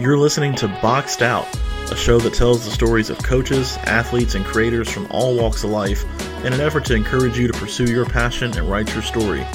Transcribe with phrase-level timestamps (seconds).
[0.00, 1.46] You're listening to Boxed Out,
[1.92, 5.68] a show that tells the stories of coaches, athletes, and creators from all walks of
[5.68, 6.06] life
[6.42, 9.46] in an effort to encourage you to pursue your passion and write your story.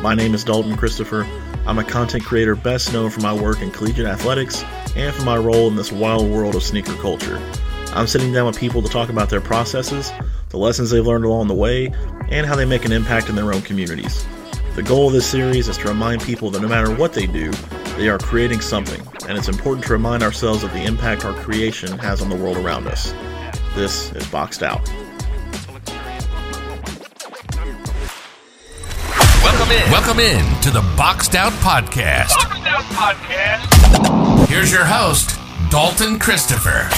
[0.00, 1.26] My name is Dalton Christopher.
[1.66, 4.64] I'm a content creator best known for my work in collegiate athletics
[4.96, 7.38] and for my role in this wild world of sneaker culture.
[7.88, 10.10] I'm sitting down with people to talk about their processes,
[10.48, 11.92] the lessons they've learned along the way,
[12.30, 14.26] and how they make an impact in their own communities.
[14.76, 17.52] The goal of this series is to remind people that no matter what they do,
[18.00, 21.98] they are creating something, and it's important to remind ourselves of the impact our creation
[21.98, 23.12] has on the world around us.
[23.74, 24.80] This is Boxed Out.
[29.44, 29.90] Welcome in.
[29.92, 32.28] Welcome in to the Boxed Out Podcast.
[32.36, 34.48] Boxed Out Podcast.
[34.48, 35.38] Here's your host,
[35.70, 36.88] Dalton Christopher.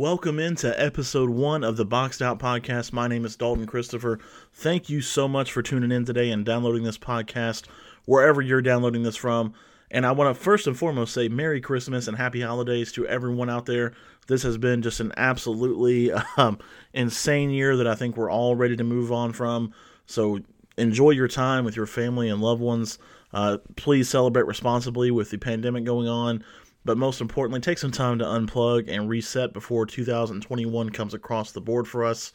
[0.00, 2.90] Welcome into episode one of the Boxed Out Podcast.
[2.90, 4.18] My name is Dalton Christopher.
[4.54, 7.66] Thank you so much for tuning in today and downloading this podcast
[8.06, 9.52] wherever you're downloading this from.
[9.90, 13.50] And I want to first and foremost say Merry Christmas and Happy Holidays to everyone
[13.50, 13.92] out there.
[14.26, 16.58] This has been just an absolutely um,
[16.94, 19.74] insane year that I think we're all ready to move on from.
[20.06, 20.40] So
[20.78, 22.98] enjoy your time with your family and loved ones.
[23.34, 26.42] Uh, please celebrate responsibly with the pandemic going on.
[26.84, 31.60] But most importantly, take some time to unplug and reset before 2021 comes across the
[31.60, 32.32] board for us.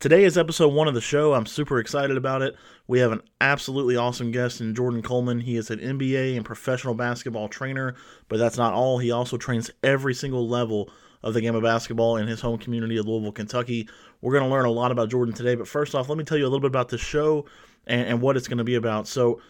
[0.00, 1.34] Today is episode one of the show.
[1.34, 2.56] I'm super excited about it.
[2.88, 5.40] We have an absolutely awesome guest in Jordan Coleman.
[5.40, 7.94] He is an NBA and professional basketball trainer,
[8.28, 8.98] but that's not all.
[8.98, 10.90] He also trains every single level
[11.22, 13.88] of the game of basketball in his home community of Louisville, Kentucky.
[14.22, 16.38] We're going to learn a lot about Jordan today, but first off, let me tell
[16.38, 17.44] you a little bit about the show
[17.86, 19.06] and, and what it's going to be about.
[19.06, 19.40] So,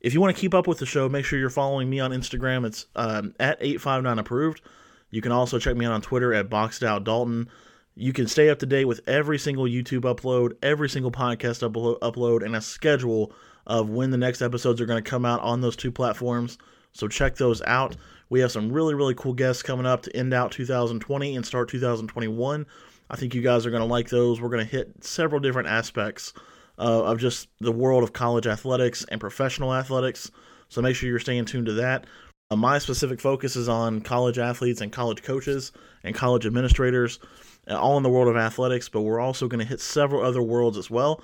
[0.00, 2.10] if you want to keep up with the show, make sure you're following me on
[2.10, 2.64] Instagram.
[2.64, 4.62] It's um, at 859approved.
[5.10, 7.48] You can also check me out on Twitter at BoxedOutDalton.
[7.96, 11.98] You can stay up to date with every single YouTube upload, every single podcast uplo-
[11.98, 13.32] upload, and a schedule
[13.66, 16.56] of when the next episodes are going to come out on those two platforms.
[16.92, 17.96] So check those out.
[18.30, 21.68] We have some really, really cool guests coming up to end out 2020 and start
[21.68, 22.66] 2021.
[23.10, 24.40] I think you guys are going to like those.
[24.40, 26.32] We're going to hit several different aspects
[26.80, 30.30] uh, of just the world of college athletics and professional athletics.
[30.68, 32.06] So make sure you're staying tuned to that.
[32.50, 37.20] Uh, my specific focus is on college athletes and college coaches and college administrators,
[37.68, 40.42] uh, all in the world of athletics, but we're also going to hit several other
[40.42, 41.22] worlds as well.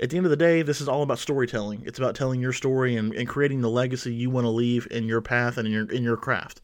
[0.00, 1.82] At the end of the day, this is all about storytelling.
[1.84, 5.08] It's about telling your story and, and creating the legacy you want to leave in
[5.08, 6.60] your path and in your in your craft.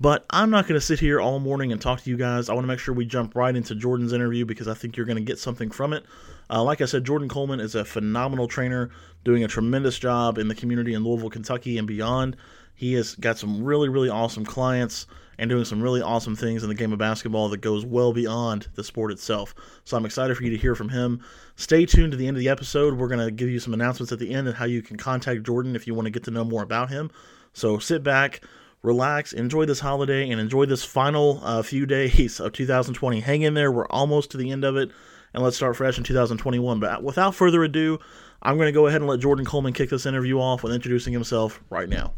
[0.00, 2.48] But I'm not going to sit here all morning and talk to you guys.
[2.48, 5.04] I want to make sure we jump right into Jordan's interview because I think you're
[5.04, 6.04] going to get something from it.
[6.50, 8.90] Uh, like I said, Jordan Coleman is a phenomenal trainer,
[9.24, 12.36] doing a tremendous job in the community in Louisville, Kentucky, and beyond.
[12.74, 15.06] He has got some really, really awesome clients
[15.38, 18.68] and doing some really awesome things in the game of basketball that goes well beyond
[18.74, 19.54] the sport itself.
[19.84, 21.22] So I'm excited for you to hear from him.
[21.56, 22.94] Stay tuned to the end of the episode.
[22.94, 25.44] We're going to give you some announcements at the end and how you can contact
[25.44, 27.10] Jordan if you want to get to know more about him.
[27.52, 28.42] So sit back,
[28.82, 33.20] relax, enjoy this holiday, and enjoy this final uh, few days of 2020.
[33.20, 33.70] Hang in there.
[33.70, 34.90] We're almost to the end of it
[35.34, 36.80] and let's start fresh in 2021.
[36.80, 37.98] But without further ado,
[38.42, 41.12] I'm going to go ahead and let Jordan Coleman kick this interview off with introducing
[41.12, 42.12] himself right now.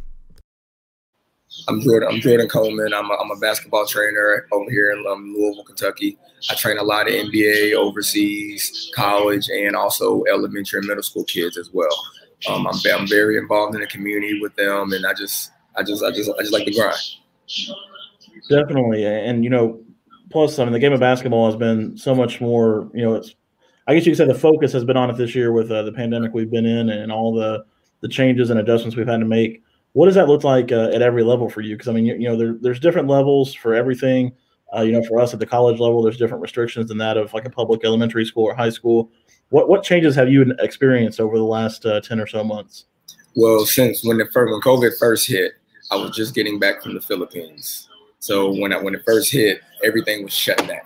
[1.69, 2.09] I'm Jordan.
[2.11, 2.95] I'm Jordan Coleman.
[2.95, 6.17] I'm a, I'm a basketball trainer over here in um, Louisville, Kentucky.
[6.51, 11.59] I train a lot of NBA, overseas, college, and also elementary and middle school kids
[11.59, 11.93] as well.
[12.49, 16.03] Um, I'm, I'm very involved in the community with them, and I just, I just,
[16.03, 16.97] I just, I just like to grind.
[18.49, 19.81] Definitely, and you know,
[20.33, 22.91] plus, I mean, the game of basketball has been so much more.
[22.95, 23.35] You know, it's
[23.87, 25.83] I guess you could say the focus has been on it this year with uh,
[25.83, 27.65] the pandemic we've been in and all the
[28.01, 29.63] the changes and adjustments we've had to make.
[29.93, 31.77] What does that look like uh, at every level for you?
[31.77, 34.33] Because I mean, you, you know, there, there's different levels for everything.
[34.75, 37.35] Uh, you know, for us at the college level, there's different restrictions than that of
[37.35, 39.11] like a public elementary school or high school.
[39.51, 42.87] What what changes have you experienced over the last uh, ten or so months?
[43.37, 45.53] Well, since when the first, when COVID first hit,
[45.91, 47.89] I was just getting back from the Philippines.
[48.23, 50.79] So when I, when it first hit, everything was shut down.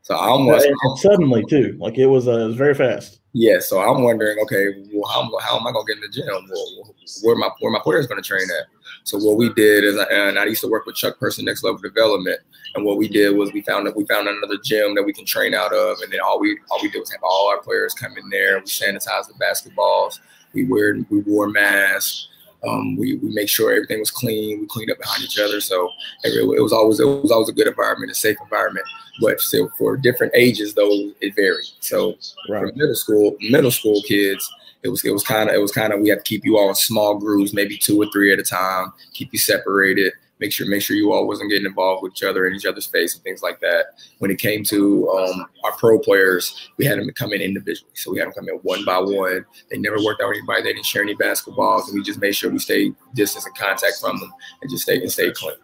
[0.00, 0.66] So I almost
[0.96, 3.20] suddenly too, like it was uh, it was very fast.
[3.34, 6.26] Yeah, so I'm wondering, okay, well, how, how am I gonna get in the gym?
[6.26, 8.66] Well, where my where my players gonna train at?
[9.04, 11.62] So what we did is, I, and I used to work with Chuck Person Next
[11.62, 12.40] Level Development,
[12.74, 15.26] and what we did was we found that we found another gym that we can
[15.26, 17.92] train out of, and then all we all we did was have all our players
[17.92, 18.58] come in there.
[18.58, 20.20] We sanitized the basketballs.
[20.54, 22.28] We wear we wore masks.
[22.66, 24.60] Um, we, we make sure everything was clean.
[24.60, 25.90] We cleaned up behind each other, so
[26.24, 28.86] it, it was always it was always a good environment, a safe environment.
[29.20, 31.66] But still, for different ages, though, it varied.
[31.80, 32.16] So
[32.48, 32.68] right.
[32.68, 34.48] for middle school, middle school kids,
[34.82, 36.58] it was it was kind of it was kind of we had to keep you
[36.58, 40.12] all in small groups, maybe two or three at a time, keep you separated.
[40.40, 42.86] Make sure make sure you all wasn't getting involved with each other in each other's
[42.86, 43.86] face and things like that.
[44.18, 47.92] When it came to um, our pro players, we had them come in individually.
[47.94, 49.44] So we had them come in one by one.
[49.70, 50.62] They never worked out with anybody.
[50.62, 53.96] They didn't share any basketballs, and we just made sure we stayed distance and contact
[54.00, 54.32] from them
[54.62, 55.56] and just stay and stay clean.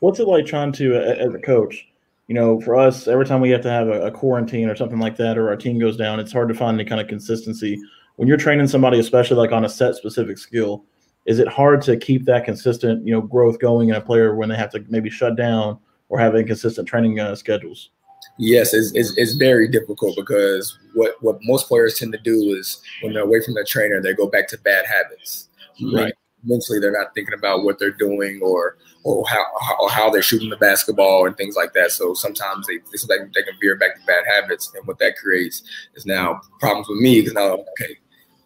[0.00, 1.86] What's it like trying to, as a coach?
[2.26, 4.98] You know, for us, every time we have to have a, a quarantine or something
[4.98, 7.78] like that, or our team goes down, it's hard to find any kind of consistency.
[8.16, 10.84] When you're training somebody, especially like on a set specific skill,
[11.26, 14.48] is it hard to keep that consistent, you know, growth going in a player when
[14.48, 15.78] they have to maybe shut down
[16.08, 17.90] or have inconsistent training uh, schedules?
[18.38, 22.80] Yes, it's, it's, it's, very difficult because what, what most players tend to do is
[23.02, 25.48] when they're away from their trainer, they go back to bad habits.
[25.92, 26.12] Right.
[26.42, 29.44] Mentally, they're not thinking about what they're doing or or how
[29.80, 31.90] or how they're shooting the basketball and things like that.
[31.90, 35.62] So sometimes they they, they can veer back to bad habits, and what that creates
[35.94, 37.96] is now problems with me because now okay,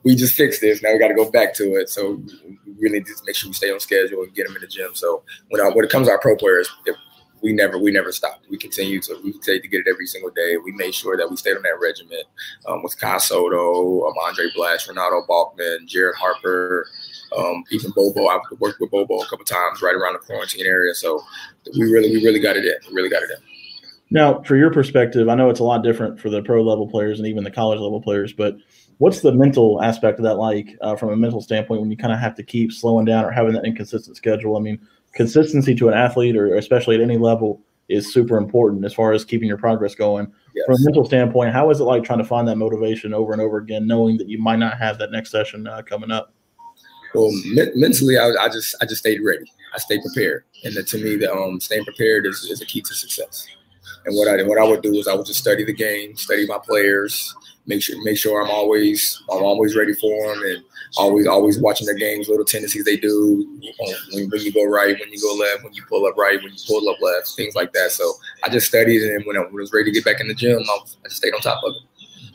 [0.05, 0.83] we just fixed this.
[0.83, 1.89] Now we got to go back to it.
[1.89, 2.23] So
[2.67, 4.95] we really just make sure we stay on schedule and get them in the gym.
[4.95, 6.69] So when when it comes to our pro players,
[7.43, 8.47] we never we never stopped.
[8.49, 10.57] We continue to we continue to get it every single day.
[10.57, 12.23] We made sure that we stayed on that regimen
[12.67, 16.89] um, with Kai Sotto, um, Andre Blatche, Renaldo Balkman, Jared Harper,
[17.37, 18.27] um, even Bobo.
[18.27, 20.95] I've worked with Bobo a couple times right around the quarantine area.
[20.95, 21.23] So
[21.77, 22.75] we really we really got it in.
[22.89, 23.37] We really got it in.
[24.11, 27.19] Now, for your perspective, I know it's a lot different for the pro level players
[27.19, 28.57] and even the college level players, but
[28.99, 32.13] what's the mental aspect of that like uh, from a mental standpoint when you kind
[32.13, 34.57] of have to keep slowing down or having that inconsistent schedule?
[34.57, 34.79] I mean,
[35.15, 39.25] consistency to an athlete or especially at any level is super important as far as
[39.25, 40.31] keeping your progress going.
[40.55, 40.67] Yes.
[40.67, 43.41] From a mental standpoint, how is it like trying to find that motivation over and
[43.41, 46.35] over again, knowing that you might not have that next session uh, coming up?
[47.15, 49.51] Well, me- mentally, I, I, just I just stayed ready.
[49.75, 52.83] I stayed prepared, and the, to me, the um, staying prepared is, is a key
[52.83, 53.47] to success.
[54.05, 56.47] And what I what I would do is I would just study the game, study
[56.47, 57.35] my players,
[57.69, 60.65] make sure make sure I'm always I'm always ready for them and
[60.97, 63.47] always always watching their games, little tendencies they do
[64.13, 66.53] when, when you go right, when you go left, when you pull up right, when
[66.53, 67.93] you pull up left, things like that.
[67.93, 68.11] So
[68.43, 70.73] I just studied and when I was ready to get back in the gym, I,
[70.73, 71.83] I just stayed on top of it.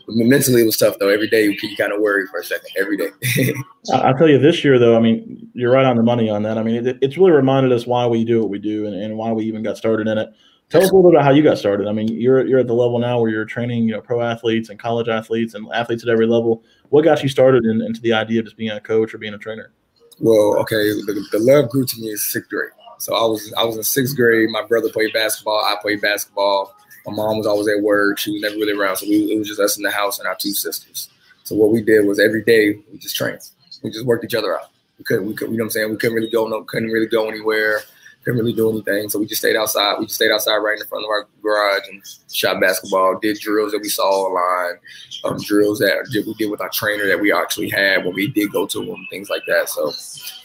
[0.06, 1.10] But mentally, it was tough though.
[1.10, 2.70] Every day you kind of worry for a second.
[2.78, 3.10] Every day.
[3.94, 4.96] I'll tell you this year though.
[4.96, 6.58] I mean, you're right on the money on that.
[6.58, 9.18] I mean, it, it's really reminded us why we do what we do and, and
[9.18, 10.30] why we even got started in it.
[10.74, 11.88] Tell us a little bit about how you got started.
[11.88, 14.70] I mean, you're you're at the level now where you're training, you know, pro athletes
[14.70, 16.64] and college athletes and athletes at every level.
[16.90, 19.36] What got you started in, into the idea of just being a coach or being
[19.36, 19.72] a trainer?
[20.20, 22.72] Well, okay, the, the love grew to me in sixth grade.
[22.98, 24.50] So I was I was in sixth grade.
[24.50, 25.64] My brother played basketball.
[25.64, 26.74] I played basketball.
[27.06, 28.18] My mom was always at work.
[28.18, 28.96] She was never really around.
[28.96, 31.08] So we, it was just us in the house and our two sisters.
[31.44, 33.42] So what we did was every day we just trained.
[33.84, 34.72] We just worked each other out.
[34.98, 35.92] We couldn't, we could, you know what I'm saying?
[35.92, 37.82] We couldn't really go, no, couldn't really go anywhere
[38.24, 39.10] couldn't really do anything.
[39.10, 40.00] So we just stayed outside.
[40.00, 43.74] We just stayed outside right in front of our garage and shot basketball, did drills
[43.74, 44.80] that we saw online,
[45.26, 48.52] um, drills that we did with our trainer that we actually had when we did
[48.52, 49.70] go to them, things like that.
[49.70, 49.92] So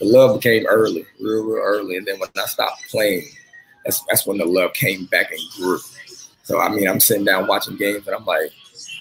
[0.01, 1.97] the love became early, real, real early.
[1.97, 3.27] And then when I stopped playing,
[3.85, 5.79] that's, that's when the love came back and grew.
[6.43, 8.51] So, I mean, I'm sitting down watching games and I'm like,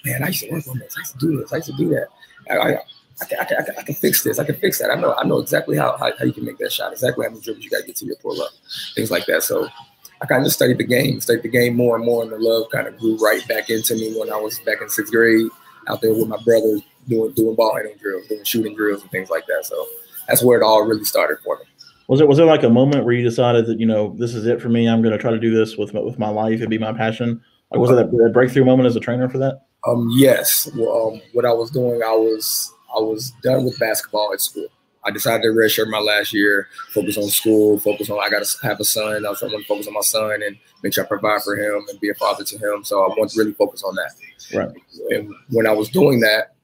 [0.04, 0.94] man, I used to work on this.
[0.96, 1.52] I used to do this.
[1.52, 2.08] I used to do that.
[2.50, 2.78] I, I,
[3.20, 4.38] I can, I can, I can, I can fix this.
[4.38, 4.90] I can fix that.
[4.90, 7.30] I know, I know exactly how, how, how you can make that shot, exactly how
[7.30, 8.50] many dribbles you got to get to your pull up,
[8.94, 9.42] things like that.
[9.42, 9.68] So
[10.20, 12.38] I kind of just studied the game, studied the game more and more, and the
[12.38, 15.48] love kind of grew right back into me when I was back in sixth grade,
[15.88, 19.30] out there with my brothers doing doing ball handling drills, doing shooting drills, and things
[19.30, 19.64] like that.
[19.64, 19.86] So
[20.26, 21.64] that's where it all really started for me.
[22.08, 24.46] Was it was there like a moment where you decided that you know this is
[24.46, 24.88] it for me?
[24.88, 27.42] I'm going to try to do this with with my life and be my passion.
[27.70, 29.66] Like was it that, that breakthrough moment as a trainer for that?
[29.86, 30.68] Um, yes.
[30.74, 34.68] Well, um, what I was doing, I was I was done with basketball at school.
[35.04, 38.66] I decided to redshirt my last year, focus on school, focus on I got to
[38.66, 39.24] have a son.
[39.24, 41.86] I was want to focus on my son and make sure I provide for him
[41.88, 42.84] and be a father to him.
[42.84, 44.12] So I want to really focus on that.
[44.54, 44.70] Right.
[45.10, 46.54] And when I was doing that,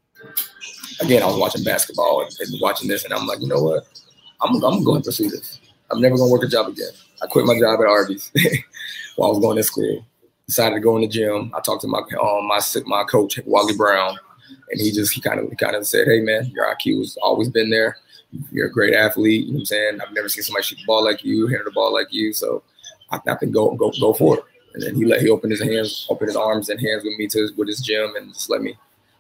[1.01, 3.85] again, I was watching basketball and, and watching this, and I'm like, you know what?
[4.43, 5.61] I'm, I'm going to pursue this.
[5.91, 6.91] I'm never going to work a job again.
[7.23, 8.31] I quit my job at Arby's
[9.17, 10.05] while I was going to school.
[10.47, 11.51] Decided to go in the gym.
[11.55, 14.19] I talked to my um, my my coach Wally Brown
[14.71, 17.49] and he just he kind of kind of said, "Hey man, your IQ has always
[17.49, 17.99] been there.
[18.51, 19.47] You're a great athlete.
[19.47, 20.01] You know what I'm saying?
[20.01, 22.33] I've never seen somebody shoot the ball like you, handle the ball like you.
[22.33, 22.63] So
[23.11, 24.45] I, I can go go go for it."
[24.75, 27.29] And then he let he opened his hands, opened his arms and hands with me
[27.29, 28.77] to with his gym, and just let me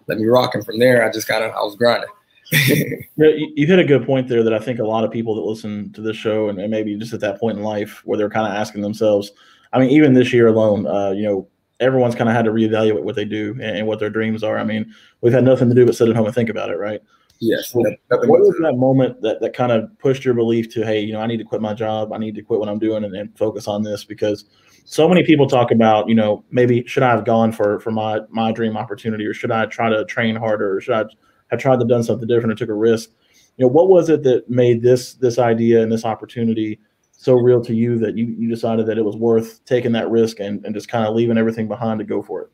[0.06, 0.54] let me rock.
[0.54, 2.10] And from there, I just kind of I was grinding.
[2.52, 5.40] yeah, you, hit a good point there that I think a lot of people that
[5.40, 8.28] listen to this show and, and maybe just at that point in life where they're
[8.28, 9.32] kind of asking themselves.
[9.72, 11.48] I mean, even this year alone, uh, you know,
[11.80, 14.58] everyone's kind of had to reevaluate what they do and, and, what their dreams are.
[14.58, 16.76] I mean, we've had nothing to do but sit at home and think about it,
[16.76, 17.00] right?
[17.40, 17.74] Yes.
[17.74, 17.84] what
[18.20, 21.26] was that moment that, that kind of pushed your belief to, hey, you know, I
[21.26, 23.66] need to quit my job, I need to quit what I'm doing and, and focus
[23.66, 24.44] on this because
[24.84, 28.20] so many people talk about, you know, maybe should I have gone for for my
[28.28, 31.04] my dream opportunity or should I try to train harder or should I
[31.50, 33.10] have tried to done something different or took a risk?
[33.56, 36.80] You know, what was it that made this this idea and this opportunity
[37.16, 40.40] so real to you that you, you decided that it was worth taking that risk
[40.40, 42.50] and, and just kind of leaving everything behind to go for it?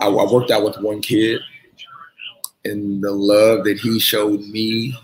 [0.00, 1.40] I, I worked out with one kid
[2.64, 4.94] and the love that he showed me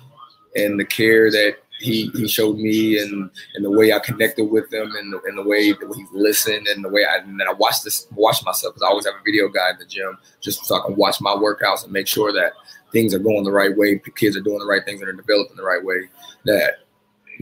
[0.57, 4.73] and the care that he, he showed me and, and the way I connected with
[4.73, 7.53] him and the, and the way that he listened and the way I and I
[7.53, 10.65] watched this watch myself because I always have a video guy in the gym just
[10.65, 12.53] so I can watch my workouts and make sure that
[12.93, 15.57] things are going the right way, kids are doing the right things and are developing
[15.57, 16.09] the right way.
[16.45, 16.82] That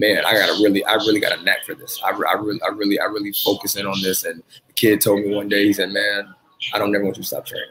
[0.01, 2.01] man, I gotta really, I really got a knack for this.
[2.03, 4.25] I, I really, I really, I really focus in on this.
[4.25, 6.35] And the kid told me one day, he said, "Man,
[6.73, 7.69] I don't never want you to stop training."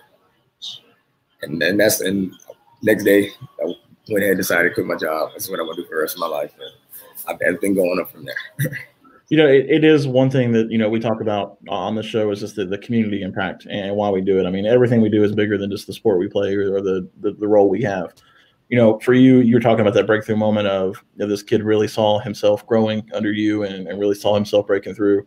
[1.41, 2.33] And then that's and
[2.83, 3.31] next day,
[3.61, 3.65] I
[4.09, 5.31] went ahead and decided to quit my job.
[5.31, 6.53] That's what I'm gonna do for the rest of my life.
[6.59, 8.77] And I've, been going up from there.
[9.29, 12.03] you know, it, it is one thing that you know we talk about on the
[12.03, 14.45] show is just the, the community impact and why we do it.
[14.45, 16.81] I mean, everything we do is bigger than just the sport we play or, or
[16.81, 18.13] the, the the role we have
[18.69, 22.19] you know, for you, you're talking about that breakthrough moment of this kid really saw
[22.19, 25.25] himself growing under you and, and, really saw himself breaking through.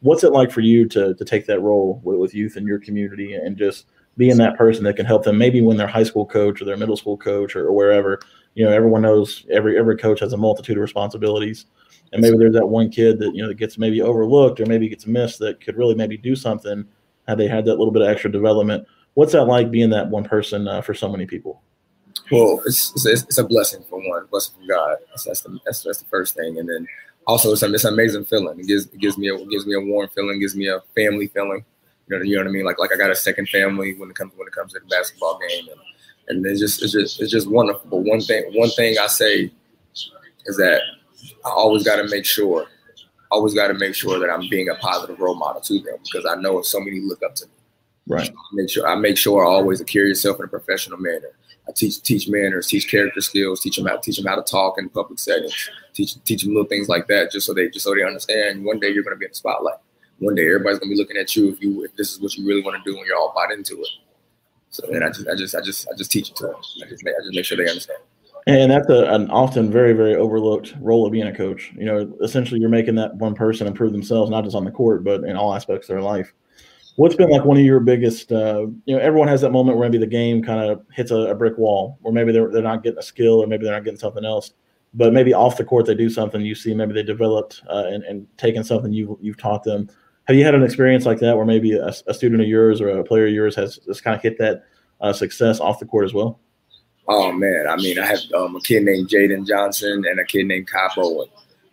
[0.00, 2.78] What's it like for you to, to take that role with, with youth in your
[2.78, 3.86] community and just
[4.18, 6.76] being that person that can help them maybe when they're high school coach or their
[6.76, 8.20] middle school coach or, or wherever,
[8.54, 11.66] you know, everyone knows every, every coach has a multitude of responsibilities.
[12.12, 14.86] And maybe there's that one kid that, you know, that gets maybe overlooked or maybe
[14.86, 16.84] gets missed that could really maybe do something
[17.26, 18.86] had they had that little bit of extra development.
[19.14, 21.62] What's that like being that one person uh, for so many people?
[22.32, 24.96] Well, it's, it's, it's a blessing for one, blessing from God.
[25.10, 26.86] That's, that's the that's, that's the first thing, and then
[27.26, 28.58] also it's, a, it's an amazing feeling.
[28.58, 30.80] It gives it gives me a it gives me a warm feeling, gives me a
[30.94, 31.64] family feeling.
[32.08, 32.64] You know, you know what I mean?
[32.64, 34.86] Like like I got a second family when it comes when it comes to the
[34.86, 35.80] basketball game, and
[36.28, 37.88] and it's just it's just it's just wonderful.
[37.90, 39.52] But one thing one thing I say
[40.46, 40.82] is that
[41.44, 42.66] I always got to make sure,
[43.30, 46.26] always got to make sure that I'm being a positive role model to them because
[46.26, 47.52] I know so many look up to me.
[48.08, 48.28] Right.
[48.28, 51.30] I make sure I make sure I always carry yourself in a professional manner.
[51.68, 54.78] I teach teach manners, teach character skills, teach them how teach them how to talk
[54.78, 57.94] in public settings, teach teach them little things like that, just so they just so
[57.94, 58.64] they understand.
[58.64, 59.78] One day you're going to be in the spotlight.
[60.18, 62.34] One day everybody's going to be looking at you if you if this is what
[62.36, 63.88] you really want to do and you're all bought into it.
[64.70, 66.56] So then I just I just I just I just teach it to them.
[66.82, 68.00] I just make, I just make sure they understand.
[68.46, 71.72] And that's a, an often very, very overlooked role of being a coach.
[71.76, 75.04] You know, essentially, you're making that one person improve themselves, not just on the court,
[75.04, 76.32] but in all aspects of their life.
[76.96, 78.30] What's been like one of your biggest?
[78.30, 81.16] Uh, you know, everyone has that moment where maybe the game kind of hits a,
[81.16, 83.84] a, brick wall, or maybe they're they're not getting a skill, or maybe they're not
[83.84, 84.52] getting something else.
[84.92, 86.42] But maybe off the court they do something.
[86.42, 89.88] You see, maybe they developed uh, and and taken something you you've taught them.
[90.24, 92.90] Have you had an experience like that where maybe a, a student of yours or
[92.90, 94.64] a player of yours has just kind of hit that
[95.00, 96.40] uh, success off the court as well?
[97.08, 100.46] Oh man, I mean, I have um, a kid named Jaden Johnson and a kid
[100.46, 101.28] named Kai Bowen.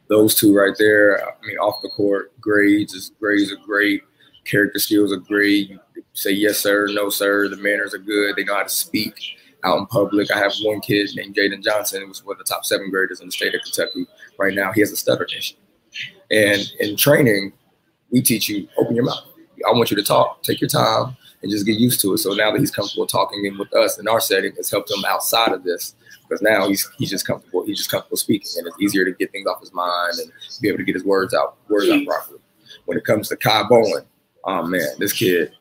[0.08, 1.22] Those two right there.
[1.22, 4.02] I mean, off the court, grades is grades are great
[4.50, 5.70] character skills are great.
[5.70, 5.80] You
[6.14, 7.48] say yes sir, no sir.
[7.48, 8.36] The manners are good.
[8.36, 9.14] They know how to speak
[9.64, 10.32] out in public.
[10.32, 13.28] I have one kid named Jaden Johnson, who's one of the top seven graders in
[13.28, 14.06] the state of Kentucky.
[14.38, 15.56] Right now, he has a stutter issue.
[16.32, 17.54] And in training,
[18.12, 19.24] we teach you open your mouth.
[19.68, 20.42] I want you to talk.
[20.44, 22.20] Take your time and just get used to it.
[22.20, 25.04] So now that he's comfortable talking in with us in our setting, it's helped him
[25.06, 25.96] outside of this
[26.28, 27.66] because now he's he's just comfortable.
[27.66, 30.68] He's just comfortable speaking, and it's easier to get things off his mind and be
[30.70, 32.40] able to get his words out words out properly.
[32.86, 34.06] When it comes to Kai Bowen,
[34.50, 35.52] oh man, this kid,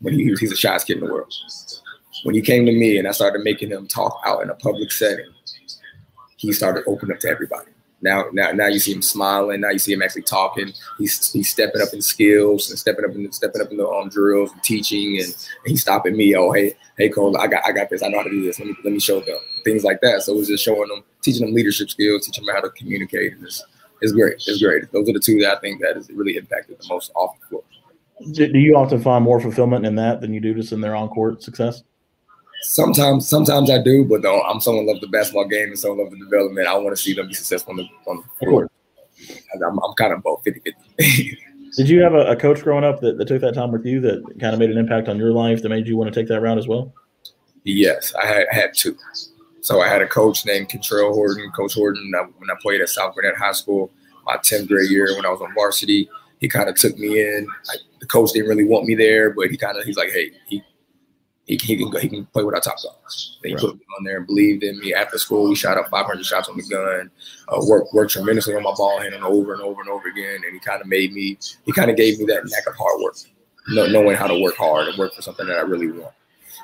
[0.00, 1.32] when he he's the shyest kid in the world.
[2.24, 4.90] When he came to me and I started making him talk out in a public
[4.90, 5.32] setting,
[6.36, 7.70] he started opening up to everybody.
[8.00, 9.60] Now, now, now you see him smiling.
[9.60, 10.72] Now you see him actually talking.
[10.98, 14.08] He's he's stepping up in skills and stepping up in stepping up in the um,
[14.08, 16.36] drills and teaching, and, and he's stopping me.
[16.36, 18.02] Oh, hey, hey, Cole, I got I got this.
[18.02, 18.58] I know how to do this.
[18.60, 20.22] Let me let me show them things like that.
[20.22, 23.32] So it was just showing them, teaching them leadership skills, teaching them how to communicate.
[23.32, 23.64] And it's,
[24.00, 24.34] it's great.
[24.46, 24.90] It's great.
[24.92, 27.46] Those are the two that I think that has really impacted the most off the
[27.48, 27.64] floor
[28.32, 31.08] do you often find more fulfillment in that than you do just in their on
[31.08, 31.82] court success?
[32.62, 36.10] Sometimes, sometimes I do, but though I'm someone love the basketball game and someone love
[36.10, 36.66] the development.
[36.66, 38.72] I want to see them be successful on the, on the court.
[39.54, 41.38] I'm, I'm, kind of both 50 50.
[41.76, 44.00] Did you have a, a, coach growing up that, that took that time with you
[44.00, 46.28] that kind of made an impact on your life that made you want to take
[46.28, 46.92] that route as well?
[47.62, 48.96] Yes, I had, had two.
[49.60, 53.14] So I had a coach named Contrell Horton, Coach Horton, when I played at South
[53.14, 53.90] Gwinnett High School,
[54.24, 56.08] my 10th grade year when I was on varsity
[56.40, 57.46] he kind of took me in.
[57.68, 60.32] I, the coach didn't really want me there, but he kind of he's like, hey,
[60.46, 60.62] he
[61.48, 63.38] he, he can go, he can play with our top dogs.
[63.42, 63.60] They right.
[63.60, 64.92] put me on there and believed in me.
[64.92, 67.10] After school, we shot up 500 shots on the gun.
[67.48, 70.42] Uh, worked worked tremendously on my ball handling over and over and over again.
[70.44, 71.38] And he kind of made me.
[71.64, 73.16] He kind of gave me that knack of hard work,
[73.68, 76.12] knowing how to work hard and work for something that I really want.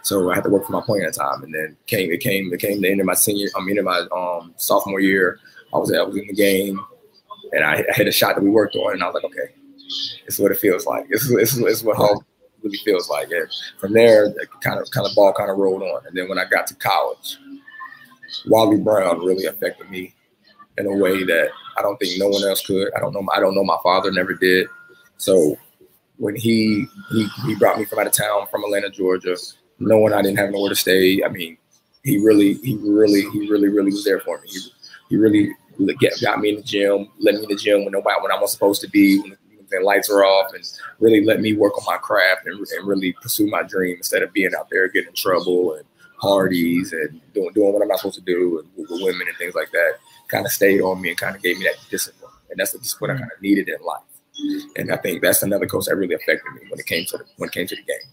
[0.02, 2.52] So I had to work for my point at time, and then came it came
[2.52, 3.48] it came the end of my senior.
[3.56, 5.40] I mean, in my um, sophomore year,
[5.72, 6.78] I was I was in the game,
[7.52, 9.54] and I, I had a shot that we worked on, and I was like, okay,
[10.26, 11.06] it's what it feels like.
[11.10, 12.24] It's, it's, it's what home
[12.62, 13.30] really feels like.
[13.30, 13.48] And
[13.78, 16.06] from there, the kind of kind of ball kind of rolled on.
[16.06, 17.38] And then when I got to college,
[18.46, 20.14] Wally Brown really affected me
[20.78, 22.92] in a way that I don't think no one else could.
[22.96, 23.26] I don't know.
[23.32, 23.64] I don't know.
[23.64, 24.66] My father never did.
[25.16, 25.56] So
[26.16, 29.36] when he he he brought me from out of town from Atlanta, Georgia,
[29.78, 31.22] knowing I didn't have nowhere to stay.
[31.24, 31.58] I mean,
[32.02, 34.48] he really, he really, he really, really was there for me.
[34.48, 34.60] He,
[35.10, 35.50] he really
[36.22, 38.52] got me in the gym, let me in the gym when nobody when I was
[38.52, 39.36] supposed to be, when
[39.70, 40.64] the lights were off, and
[40.98, 44.32] really let me work on my craft and, and really pursue my dream instead of
[44.32, 45.84] being out there getting in trouble and
[46.20, 49.54] parties and doing doing what I'm not supposed to do and with women and things
[49.54, 49.94] like that.
[50.28, 52.78] Kind of stayed on me and kind of gave me that discipline, and that's the
[52.78, 54.02] discipline I kind of needed in life.
[54.76, 57.24] And I think that's another coach that really affected me when it came to the,
[57.36, 58.10] when it came to the game.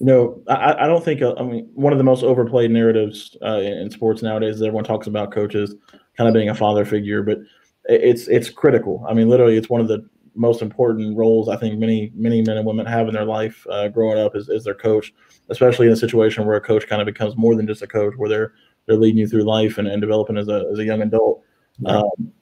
[0.00, 3.36] You know, I, I don't think uh, I mean one of the most overplayed narratives
[3.42, 5.74] uh, in, in, sports nowadays is everyone talks about coaches
[6.16, 7.38] kind of being a father figure, but
[7.84, 9.04] it's it's critical.
[9.08, 12.56] I mean, literally, it's one of the most important roles I think many many men
[12.56, 15.12] and women have in their life uh, growing up is, is their coach,
[15.50, 18.14] especially in a situation where a coach kind of becomes more than just a coach,
[18.16, 18.52] where they're
[18.86, 21.42] they're leading you through life and, and developing as a as a young adult.
[21.80, 21.96] Right.
[21.96, 22.32] Um,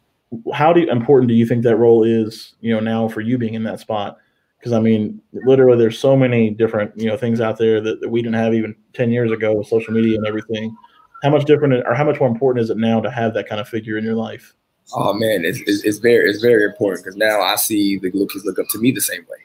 [0.54, 2.54] how do you, important do you think that role is?
[2.60, 4.16] You know, now for you being in that spot,
[4.58, 8.08] because I mean, literally, there's so many different you know things out there that, that
[8.08, 10.76] we didn't have even ten years ago with social media and everything.
[11.22, 13.60] How much different or how much more important is it now to have that kind
[13.60, 14.54] of figure in your life?
[14.94, 18.26] Oh man, it's, it's, it's very it's very important because now I see the little
[18.26, 19.36] kids look up to me the same way.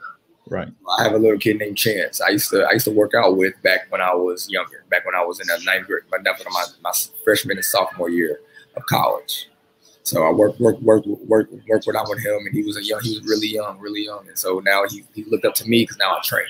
[0.47, 0.67] Right.
[0.99, 2.21] I have a little kid named Chance.
[2.21, 4.83] I used to I used to work out with back when I was younger.
[4.89, 6.91] Back when I was in that ninth grade, was my, my
[7.23, 8.41] freshman and sophomore year
[8.75, 9.49] of college.
[10.03, 13.01] So I worked worked worked worked worked out with him, and he was a young.
[13.01, 15.83] He was really young, really young, and so now he he looked up to me
[15.83, 16.45] because now I train.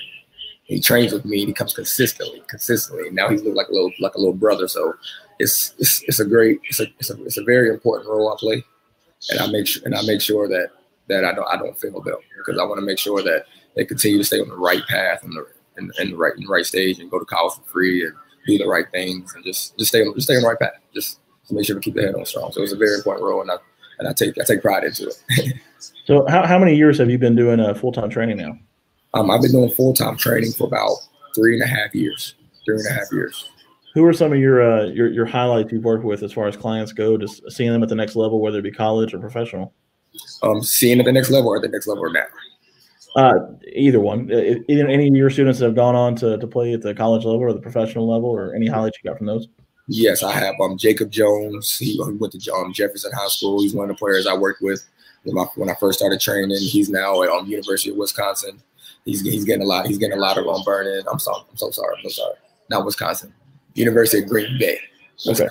[0.64, 3.08] He trains with me, and he comes consistently, consistently.
[3.10, 4.68] Now he's looked like a little like a little brother.
[4.68, 4.94] So
[5.38, 8.36] it's it's, it's a great it's a, it's a it's a very important role I
[8.38, 8.64] play
[9.30, 10.70] and I make sure and I make sure that
[11.08, 13.84] that I don't I don't fail them because I want to make sure that they
[13.84, 15.46] continue to stay on the right path and the
[15.76, 18.14] and, and the right in the right stage and go to college for free and
[18.46, 20.72] do the right things and just just stay on just stay on the right path.
[20.94, 22.52] Just to make sure to keep the head on strong.
[22.52, 23.56] So it's a very important role and I
[23.98, 25.56] and I take I take pride into it.
[26.06, 28.58] so how, how many years have you been doing a uh, full time training now?
[29.14, 30.96] Um, I've been doing full time training for about
[31.34, 32.34] three and a half years.
[32.64, 33.48] Three and a half years
[33.96, 36.54] who are some of your uh, your your highlights you've worked with as far as
[36.54, 37.16] clients go?
[37.16, 39.72] Just seeing them at the next level, whether it be college or professional.
[40.42, 42.26] Um, seeing at the next level or at the next level or now.
[43.16, 43.38] Uh,
[43.72, 44.30] either one.
[44.68, 47.24] Either any of your students that have gone on to, to play at the college
[47.24, 49.48] level or the professional level, or any highlights you got from those?
[49.88, 50.54] Yes, I have.
[50.60, 51.78] Um, Jacob Jones.
[51.78, 53.62] He, he went to um, Jefferson High School.
[53.62, 54.86] He's one of the players I worked with
[55.22, 56.58] when, my, when I first started training.
[56.60, 58.62] He's now at um, University of Wisconsin.
[59.06, 59.86] He's, he's getting a lot.
[59.86, 61.02] He's getting a lot of um, burning.
[61.10, 61.42] I'm sorry.
[61.50, 61.96] I'm so sorry.
[61.96, 62.34] I'm so sorry.
[62.68, 63.32] Not Wisconsin.
[63.76, 64.78] University of Green Bay.
[65.26, 65.46] Okay.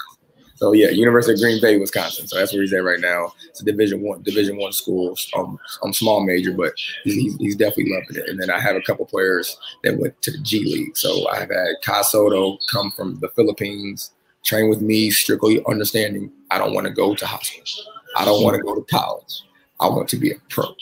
[0.56, 2.28] So yeah, University of Green Bay, Wisconsin.
[2.28, 3.34] So that's where he's at right now.
[3.50, 5.18] It's a Division One, Division One school.
[5.36, 8.30] Um, I'm small major, but he's, he's definitely loving it.
[8.30, 10.96] And then I have a couple players that went to the G League.
[10.98, 14.12] So I've had Kai Sotto come from the Philippines,
[14.46, 17.92] train with me, strictly understanding I don't want to go to high school.
[18.16, 19.44] I don't want to go to college.
[19.82, 20.74] I want to be a pro.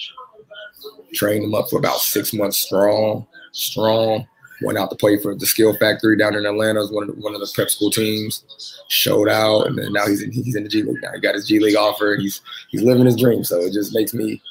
[1.16, 4.28] Train them up for about six months strong, strong,
[4.62, 6.80] went out to play for the Skill Factory down in Atlanta.
[6.80, 8.44] Was one of the, one of the prep school teams.
[8.90, 11.02] Showed out, and then now he's in, he's in the G League.
[11.02, 12.16] Now he got his G League offer.
[12.16, 13.44] he's he's living his dream.
[13.44, 14.42] So it just makes me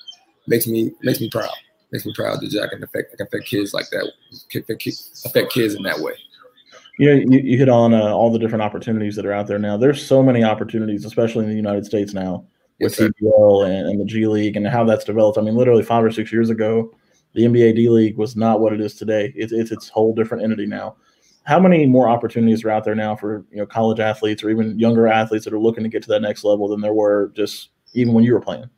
[0.46, 1.50] makes me makes me proud.
[1.92, 4.10] Makes me proud that I can affect I can affect kids like that.
[5.24, 6.14] Affect kids in that way.
[6.98, 9.58] You know, you, you hit on uh, all the different opportunities that are out there
[9.58, 9.76] now.
[9.76, 12.44] There's so many opportunities, especially in the United States now
[12.80, 15.38] with yes, CBL and, and the G League and how that's developed.
[15.38, 16.94] I mean, literally five or six years ago,
[17.34, 19.32] the NBA D League was not what it is today.
[19.34, 20.96] It's, it's its whole different entity now.
[21.44, 24.78] How many more opportunities are out there now for you know college athletes or even
[24.78, 27.70] younger athletes that are looking to get to that next level than there were just
[27.94, 28.70] even when you were playing?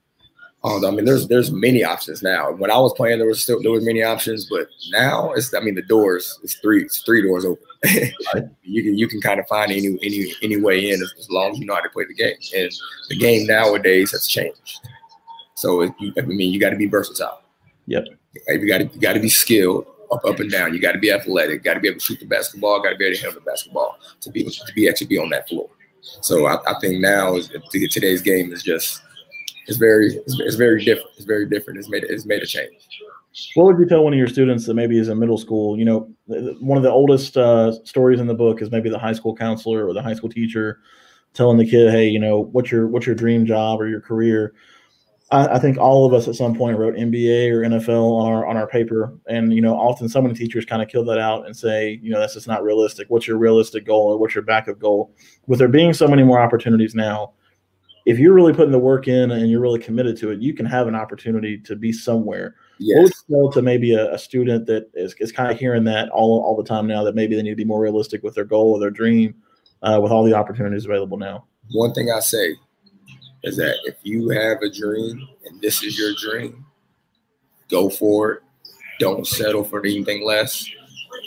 [0.67, 2.51] Oh, I mean, there's there's many options now.
[2.51, 5.61] When I was playing, there was still there was many options, but now it's I
[5.61, 7.63] mean the doors it's three it's three doors open.
[8.63, 11.53] you can you can kind of find any any any way in as, as, long
[11.53, 12.37] as you know how to play the game.
[12.57, 12.73] And
[13.11, 14.81] the game nowadays has changed,
[15.55, 17.43] so it, I mean you got to be versatile.
[17.87, 18.07] Yep.
[18.49, 20.75] You got to you got to be skilled up, up and down.
[20.75, 21.63] You got to be athletic.
[21.63, 22.83] Got to be able to shoot the basketball.
[22.83, 25.31] Got to be able to handle the basketball to be to be actually be on
[25.31, 25.69] that floor.
[26.21, 29.03] So I, I think now is today's game is just
[29.67, 31.11] it's very it's, it's, very different.
[31.17, 31.79] It's very different.
[31.79, 32.89] It's made it's made a change.
[33.55, 35.77] What would you tell one of your students that maybe is in middle school?
[35.77, 36.09] You know,
[36.61, 39.89] one of the oldest uh, stories in the book is maybe the high school counselor
[39.89, 40.81] or the high school teacher
[41.33, 44.55] telling the kid, "Hey, you know, what's your what's your dream job or your career?"
[45.31, 48.47] I, I, think all of us at some point wrote NBA or NFL on our
[48.47, 51.47] on our paper, and you know, often so many teachers kind of kill that out
[51.47, 53.09] and say, you know, that's just not realistic.
[53.09, 55.15] What's your realistic goal, or what's your backup goal?
[55.47, 57.33] With there being so many more opportunities now,
[58.07, 60.67] if you're really putting the work in and you're really committed to it, you can
[60.67, 62.57] have an opportunity to be somewhere.
[62.79, 62.97] Yes.
[62.97, 65.85] What would you tell to maybe a, a, student that is, is kind of hearing
[65.85, 68.35] that all, all the time now that maybe they need to be more realistic with
[68.35, 69.35] their goal or their dream
[69.83, 71.47] uh, with all the opportunities available now?
[71.71, 72.57] One thing I say
[73.45, 76.65] is that if you have a dream and this is your dream,
[77.69, 78.43] go for it.
[78.99, 80.69] Don't settle for anything less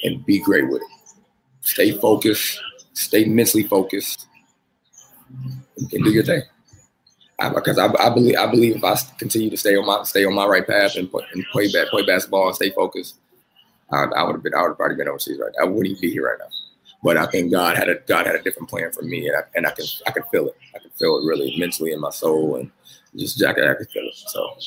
[0.04, 1.16] and be great with it.
[1.62, 2.60] Stay focused,
[2.94, 4.28] stay mentally focused,
[5.30, 6.42] and do your thing.
[7.54, 10.34] Because I, I, believe I believe if I continue to stay on my stay on
[10.34, 13.20] my right path and, play, and play play basketball and stay focused,
[13.92, 15.52] I, I would have been I would have already been overseas right.
[15.58, 15.66] Now.
[15.66, 16.48] I wouldn't even be here right now.
[17.04, 19.42] But I think God had a God had a different plan for me, and I,
[19.56, 20.58] and I can I can feel it.
[20.76, 22.72] I can feel it really mentally in my soul, and
[23.16, 24.16] just Jack I can feel it.
[24.16, 24.58] So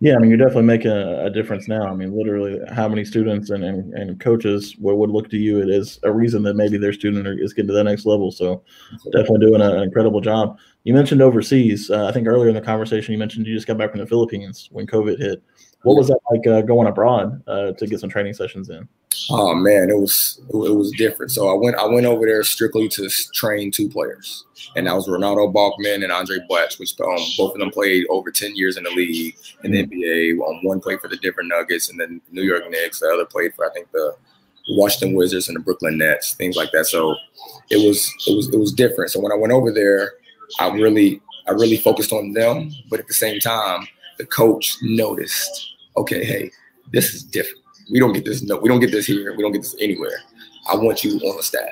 [0.00, 1.88] yeah, I mean, you're definitely making a, a, difference now.
[1.88, 5.60] I mean, literally, how many students and, and, and coaches would, would look to you
[5.60, 8.30] it is a reason that maybe their student is getting to the next level.
[8.30, 8.62] So,
[9.10, 10.56] definitely doing a, an incredible job.
[10.84, 11.90] You mentioned overseas.
[11.90, 14.06] Uh, I think earlier in the conversation, you mentioned you just got back from the
[14.06, 15.42] Philippines when COVID hit.
[15.82, 18.88] What was that like uh, going abroad uh, to get some training sessions in?
[19.30, 21.32] Oh man, it was it was different.
[21.32, 25.08] So I went I went over there strictly to train two players, and that was
[25.08, 28.84] Renaldo Balkman and Andre Blatche, which um, both of them played over ten years in
[28.84, 30.32] the league in the NBA.
[30.46, 33.00] Um, one played for the Denver Nuggets and then New York Knicks.
[33.00, 34.16] The other played for I think the
[34.70, 36.86] Washington Wizards and the Brooklyn Nets, things like that.
[36.86, 37.14] So
[37.70, 39.10] it was it was it was different.
[39.10, 40.14] So when I went over there,
[40.58, 43.86] I really I really focused on them, but at the same time,
[44.18, 46.50] the coach noticed, okay, hey,
[46.92, 48.42] this is different we don't get this.
[48.42, 49.34] No, we don't get this here.
[49.36, 50.20] We don't get this anywhere.
[50.70, 51.68] I want you on the staff.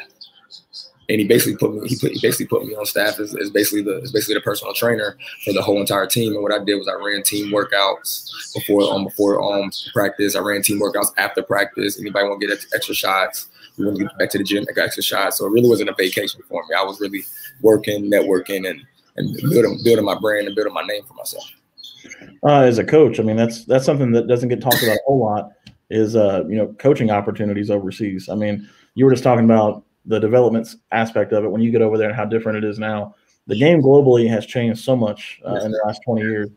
[1.09, 1.89] And he basically put me.
[1.89, 2.13] He put.
[2.13, 5.17] He basically put me on staff as, as basically the as basically the personal trainer
[5.45, 6.33] for the whole entire team.
[6.33, 10.35] And what I did was I ran team workouts before um before um practice.
[10.35, 12.01] I ran team workouts after practice.
[12.01, 13.47] Anybody want to get extra shots?
[13.79, 14.65] We want to get back to the gym.
[14.69, 15.39] I got extra shots.
[15.39, 16.75] So it really wasn't a vacation for me.
[16.75, 17.25] I was really
[17.61, 18.81] working, networking, and
[19.17, 21.49] and building building my brand and building my name for myself.
[22.45, 25.03] Uh, as a coach, I mean that's that's something that doesn't get talked about a
[25.07, 25.51] whole lot
[25.90, 28.29] is uh, you know coaching opportunities overseas.
[28.29, 31.83] I mean, you were just talking about the developments aspect of it when you get
[31.83, 33.14] over there and how different it is now.
[33.49, 36.51] The game globally has changed so much uh, in the last 20 years.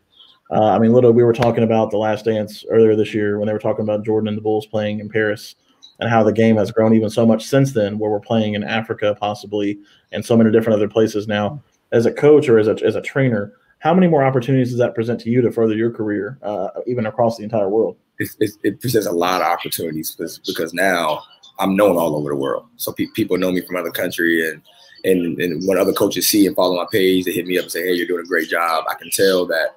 [0.50, 3.46] Uh, I mean, little we were talking about the Last Dance earlier this year when
[3.46, 5.54] they were talking about Jordan and the Bulls playing in Paris
[6.00, 8.64] and how the game has grown even so much since then, where we're playing in
[8.64, 9.78] Africa possibly
[10.12, 11.62] and so many different other places now.
[11.92, 14.94] As a coach or as a as a trainer, how many more opportunities does that
[14.94, 17.96] present to you to further your career, uh, even across the entire world?
[18.20, 21.22] it, it, it, presents a lot of opportunities because, because now
[21.58, 22.66] I'm known all over the world.
[22.76, 24.62] So pe- people know me from other country and,
[25.02, 27.72] and and when other coaches see and follow my page, they hit me up and
[27.72, 29.74] say, "Hey, you're doing a great job." I can tell that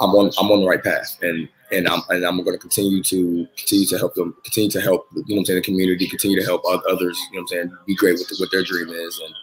[0.00, 3.02] I'm on I'm on the right path, and and I'm and I'm going to continue
[3.02, 6.40] to continue to help them, continue to help you know I'm saying the community, continue
[6.40, 9.34] to help others, you know I'm saying, be great with what their dream is, and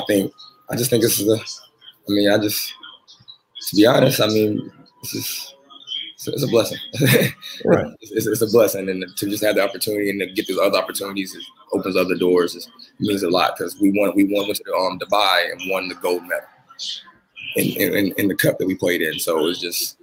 [0.00, 0.32] I think
[0.70, 2.72] I just think this is a, I mean, I just
[3.68, 4.70] to be honest, I mean,
[5.02, 5.54] this is
[6.24, 6.78] it's a blessing.
[7.64, 7.92] right.
[8.00, 10.78] It's, it's, a blessing, and to just have the opportunity and to get these other
[10.78, 12.54] opportunities it opens other doors.
[12.54, 12.68] It
[13.00, 14.12] means a lot because we won.
[14.14, 16.46] We won with the, um, Dubai and won the gold medal
[17.56, 19.18] in, in, in the cup that we played in.
[19.18, 19.98] So it's just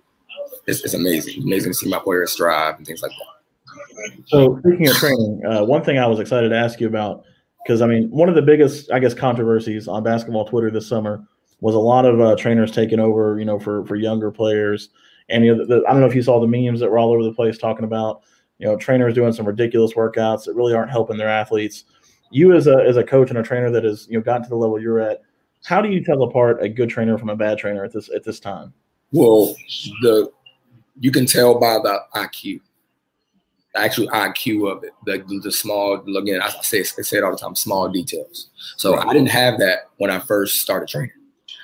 [0.68, 1.44] it's, it's amazing.
[1.44, 4.24] Amazing to see my players strive and things like that.
[4.28, 7.24] So speaking of training, uh, one thing I was excited to ask you about
[7.64, 11.26] because I mean one of the biggest I guess controversies on basketball Twitter this summer
[11.62, 14.90] was a lot of uh, trainers taking over, you know, for for younger players
[15.30, 17.12] and you know, the, I don't know if you saw the memes that were all
[17.12, 18.22] over the place talking about
[18.58, 21.86] you know trainers doing some ridiculous workouts that really aren't helping their athletes.
[22.32, 24.50] You as a as a coach and a trainer that has you know gotten to
[24.50, 25.22] the level you're at,
[25.64, 28.24] how do you tell apart a good trainer from a bad trainer at this at
[28.24, 28.74] this time?
[29.12, 29.56] Well,
[30.02, 30.32] the
[31.00, 32.60] you can tell by the IQ,
[33.74, 36.42] the actual IQ of it, the the small again.
[36.42, 38.50] I say I say it all the time, small details.
[38.78, 41.12] So I didn't have that when I first started training.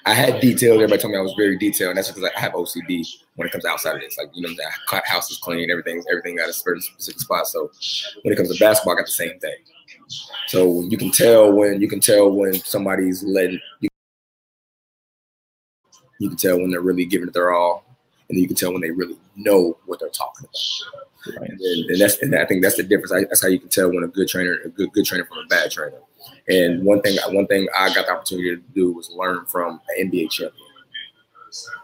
[0.07, 0.75] I had details.
[0.75, 3.03] Everybody told me I was very detailed, and that's because I have OCD
[3.35, 4.17] when it comes outside of this.
[4.17, 7.47] Like you know, the house is clean, everything, everything got a certain specific spot.
[7.47, 7.71] So
[8.21, 9.55] when it comes to basketball, I got the same thing.
[10.47, 13.89] So you can tell when you can tell when somebody's letting you,
[16.19, 17.94] you can tell when they're really giving it their all,
[18.29, 21.39] and you can tell when they really know what they're talking about.
[21.39, 21.49] Right.
[21.49, 23.11] And, and, that's and I think that's the difference.
[23.11, 25.39] I, that's how you can tell when a good trainer, a good good trainer from
[25.39, 25.99] a bad trainer.
[26.47, 30.09] And one thing, one thing I got the opportunity to do was learn from an
[30.09, 30.67] NBA champion,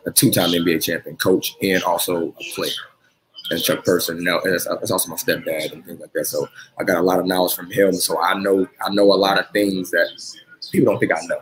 [0.05, 2.71] a two-time NBA champion, coach, and also a player.
[3.49, 6.25] And Chuck Person, now it's, it's also my stepdad and things like that.
[6.25, 6.47] So
[6.79, 7.93] I got a lot of knowledge from him.
[7.93, 10.07] So I know I know a lot of things that
[10.71, 11.41] people don't think I know.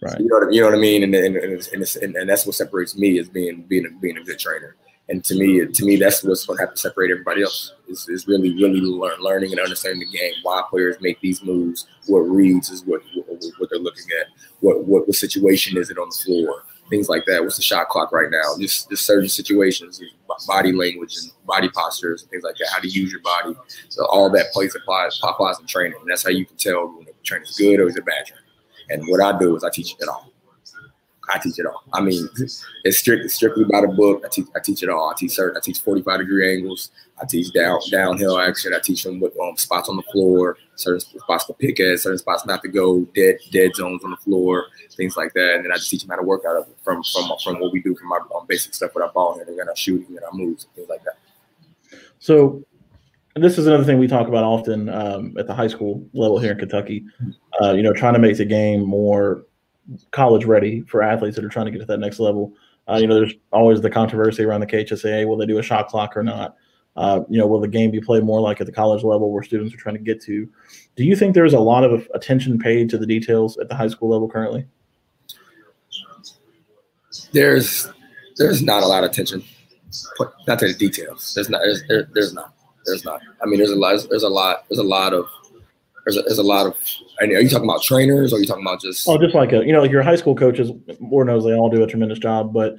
[0.00, 0.20] Right.
[0.20, 1.02] You know what, you know what I mean?
[1.02, 4.22] And, and, and, and, and that's what separates me as being being a, being a
[4.22, 4.76] good trainer.
[5.10, 7.72] And to me, to me, that's what's going to have to separate everybody else.
[7.88, 10.34] Is, is really, really learn, learning and understanding the game.
[10.42, 11.86] Why players make these moves.
[12.06, 14.26] What reads is what what, what they're looking at.
[14.60, 16.62] What, what what situation is it on the floor?
[16.90, 17.42] Things like that.
[17.42, 18.56] What's the shot clock right now?
[18.58, 20.00] Just just certain situations,
[20.46, 22.68] body language and body postures and things like that.
[22.70, 23.56] How to use your body.
[23.88, 25.98] So all that plays applies applies in training.
[26.00, 28.42] And that's how you can tell when a trainer's good or is a bad trainer.
[28.90, 30.32] And what I do is I teach it all.
[31.30, 31.82] I teach it all.
[31.92, 32.28] I mean,
[32.84, 34.22] it's strictly strictly by the book.
[34.24, 35.10] I teach I teach it all.
[35.10, 35.56] I teach certain.
[35.56, 36.90] I teach 45 degree angles.
[37.20, 38.72] I teach down downhill action.
[38.72, 42.18] I teach them with um, spots on the floor, certain spots to pick at, certain
[42.18, 45.56] spots not to go, dead dead zones on the floor, things like that.
[45.56, 47.60] And then I just teach them how to work out of it from from from
[47.60, 50.16] what we do from our um, basic stuff with our ball handling and our shooting
[50.16, 51.18] and our moves and things like that.
[52.20, 52.62] So
[53.40, 56.52] this is another thing we talk about often um, at the high school level here
[56.52, 57.04] in Kentucky.
[57.60, 59.44] Uh, you know, trying to make the game more
[60.10, 62.52] college ready for athletes that are trying to get to that next level.
[62.88, 65.26] Uh, you know, there's always the controversy around the KHSAA.
[65.26, 66.56] Will they do a shot clock or not?
[66.96, 69.42] Uh, you know, will the game be played more like at the college level where
[69.42, 70.48] students are trying to get to?
[70.96, 73.88] Do you think there's a lot of attention paid to the details at the high
[73.88, 74.66] school level currently?
[77.32, 77.88] There's
[78.36, 79.44] there's not a lot of attention,
[80.46, 81.34] not to the details.
[81.34, 81.60] There's not.
[81.60, 82.54] There's, there, there's not.
[82.88, 83.20] There's not.
[83.42, 84.06] I mean, there's a lot.
[84.08, 84.64] There's a lot.
[84.68, 85.28] There's a lot of.
[86.04, 86.76] There's a, there's a lot of.
[87.20, 89.06] Are you talking about trainers, or are you talking about just?
[89.08, 90.70] Oh, just like a you know, like your high school coaches.
[91.00, 92.76] Lord knows they all do a tremendous job, but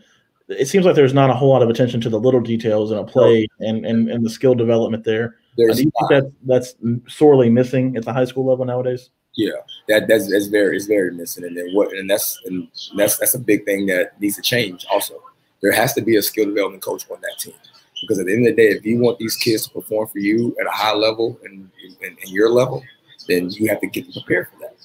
[0.47, 2.97] it seems like there's not a whole lot of attention to the little details in
[2.97, 5.35] a play and and, and the skill development there.
[5.53, 6.75] Uh, do you think that that's
[7.07, 9.09] sorely missing at the high school level nowadays?
[9.35, 9.51] Yeah,
[9.89, 12.67] that that's, that's very it's very missing, and then what and that's and
[12.97, 14.85] that's that's a big thing that needs to change.
[14.91, 15.21] Also,
[15.61, 17.53] there has to be a skill development coach on that team
[18.01, 20.19] because at the end of the day, if you want these kids to perform for
[20.19, 21.69] you at a high level and
[22.01, 22.83] in, your level,
[23.27, 24.75] then you have to get prepared for that.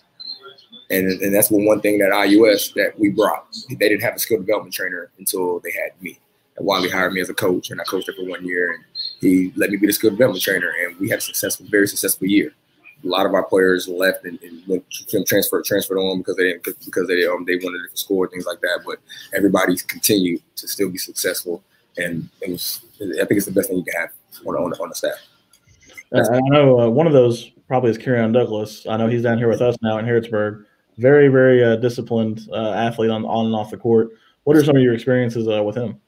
[0.91, 3.47] And, and that's one thing that IUS that we brought.
[3.69, 6.19] They didn't have a skill development trainer until they had me.
[6.57, 8.85] And Wally hired me as a coach, and I coached there for one year, and
[9.21, 12.29] he let me be the skill development trainer, and we had a successful, very successful
[12.29, 12.53] year.
[13.03, 14.85] A lot of our players left and, and went
[15.27, 18.61] transferred transferred on because they didn't because they um, they wanted to score things like
[18.61, 18.81] that.
[18.87, 18.99] But
[19.35, 21.63] everybody's continued to still be successful,
[21.97, 24.11] and it was I think it's the best thing you can have
[24.47, 25.19] on on, on the staff.
[26.13, 28.87] Uh, I know uh, one of those probably is Kieran Douglas.
[28.87, 30.65] I know he's down here with us now in Harrodsburg.
[30.99, 34.11] Very, very uh, disciplined uh, athlete on, on and off the court.
[34.45, 36.01] What are some of your experiences uh, with him?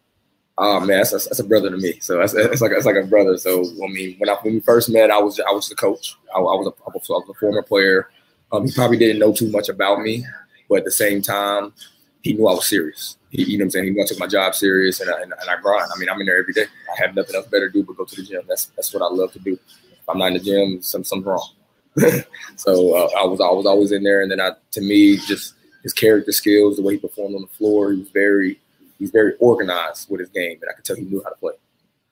[0.59, 1.99] Oh man, that's, that's, a brother to me.
[2.01, 3.37] So that's, it's like it's like a brother.
[3.37, 6.17] So I mean, when I when we first met, I was I was the coach.
[6.35, 8.09] I, I was a I was a former player.
[8.53, 10.25] Um, he probably didn't know too much about me,
[10.69, 11.75] but at the same time,
[12.23, 13.19] he knew I was serious.
[13.43, 13.95] You know what I'm saying?
[13.97, 15.91] He took my job serious and I, and, and I grind.
[15.95, 16.65] I mean, I'm in there every day.
[16.65, 18.43] I have nothing else better to do but go to the gym.
[18.49, 19.53] That's that's what I love to do.
[19.53, 21.49] If I'm not in the gym, some, something's wrong.
[22.57, 25.55] so uh, I was I was always in there, and then I to me just
[25.83, 28.61] his character skills, the way he performed on the floor, he was very
[28.99, 31.55] he's very organized with his game, and I could tell he knew how to play.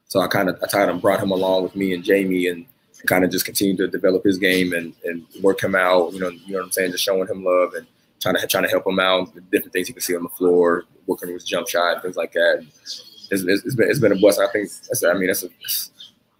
[0.08, 2.66] So I kind of I kind of brought him along with me and Jamie, and
[3.06, 6.12] kind of just continued to develop his game and, and work him out.
[6.12, 7.86] You know, you know what I'm saying, just showing him love and
[8.24, 10.84] trying to trying to help him out, different things he can see on the floor,
[11.06, 12.66] working with his jump shot, things like that.
[12.82, 14.46] It's, it's, it's been it's been a blessing.
[14.48, 15.48] I think that's I mean that's a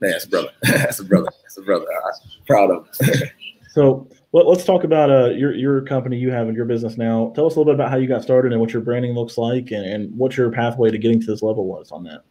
[0.01, 0.51] man, that's a brother.
[0.62, 1.29] that's a brother.
[1.42, 1.85] That's a brother.
[1.85, 3.29] I'm proud of him.
[3.70, 7.33] so well, let's talk about uh, your your company you have in your business now.
[7.35, 9.37] Tell us a little bit about how you got started and what your branding looks
[9.37, 12.23] like, and, and what your pathway to getting to this level was on that.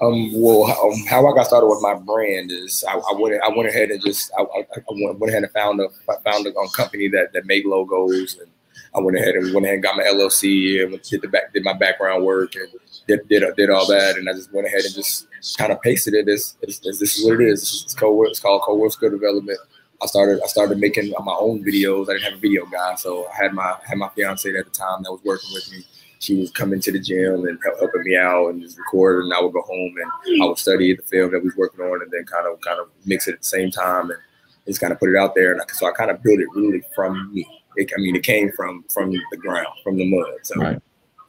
[0.00, 3.48] Um, well, um, how I got started with my brand is I, I went I
[3.48, 5.88] went ahead and just I, I, went ahead and found a
[6.22, 8.50] found a, a company that that made logos and
[8.94, 11.64] I went ahead and went ahead and got my LLC and did the back did
[11.64, 12.68] my background work and
[13.08, 15.26] did did, uh, did all that and I just went ahead and just
[15.58, 17.84] kind of pasted it as, as, as this is what it is.
[17.84, 19.58] It's, called it's called co-work skill development.
[20.02, 22.08] I started I started making my own videos.
[22.08, 24.70] I didn't have a video guy, so I had my had my fiance at the
[24.70, 25.84] time that was working with me.
[26.20, 29.40] She was coming to the gym and helping me out and just record, and I
[29.40, 32.10] would go home and I would study the film that we was working on, and
[32.10, 34.20] then kind of kind of mix it at the same time and
[34.66, 35.52] just kind of put it out there.
[35.52, 37.46] And I, so I kind of built it really from me.
[37.76, 40.38] It, I mean, it came from from the ground, from the mud.
[40.42, 40.80] So, right.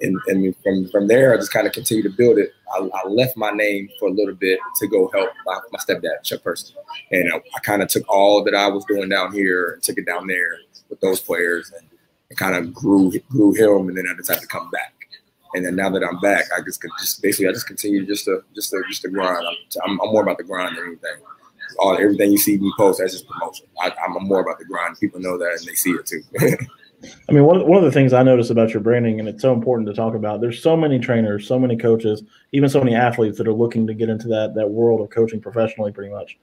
[0.02, 2.54] and, and from from there, I just kind of continued to build it.
[2.74, 6.24] I, I, left my name for a little bit to go help my, my stepdad,
[6.24, 6.76] Chuck Person,
[7.12, 9.98] and I, I kind of took all that I was doing down here and took
[9.98, 10.58] it down there
[10.90, 11.88] with those players, and
[12.30, 14.94] it kind of grew grew him, and then I decided to come back.
[15.56, 18.44] And then now that I'm back, I just just basically I just continue just to
[18.54, 19.48] just to just to grind.
[19.84, 21.24] I'm, I'm more about the grind than anything
[21.80, 23.68] all everything you see me post, that's just promotion.
[23.82, 25.00] I, am more about the grind.
[25.00, 26.22] People know that and they see it too.
[27.30, 29.54] I mean, one, one of the things I notice about your branding, and it's so
[29.54, 33.38] important to talk about, there's so many trainers, so many coaches, even so many athletes
[33.38, 36.38] that are looking to get into that that world of coaching professionally, pretty much.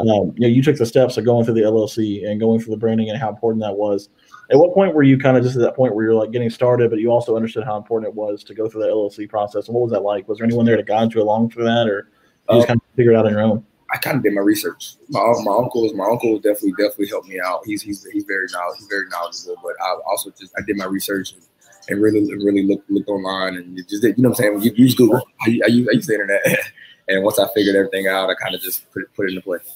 [0.00, 2.72] Um, you know, you took the steps of going through the LLC and going through
[2.72, 4.08] the branding and how important that was.
[4.50, 6.50] At what point were you kind of just at that point where you're like getting
[6.50, 9.68] started, but you also understood how important it was to go through the LLC process?
[9.68, 10.28] And what was that like?
[10.28, 12.10] Was there anyone there to guide you along through that, or
[12.50, 13.64] you just uh, kind of figure it out on your own?
[13.94, 14.96] I kind of did my research.
[15.08, 17.60] My my uncle is my uncle definitely definitely helped me out.
[17.64, 18.78] He's he's he's very knowledgeable.
[18.78, 19.56] He's very knowledgeable.
[19.62, 21.42] But I also just I did my research and,
[21.88, 24.62] and really really looked looked online and just did, you know what I'm saying.
[24.62, 25.22] You use Google.
[25.46, 26.42] I, I, use, I use the internet.
[27.08, 29.42] and once I figured everything out, I kind of just put it, put it into
[29.42, 29.72] place.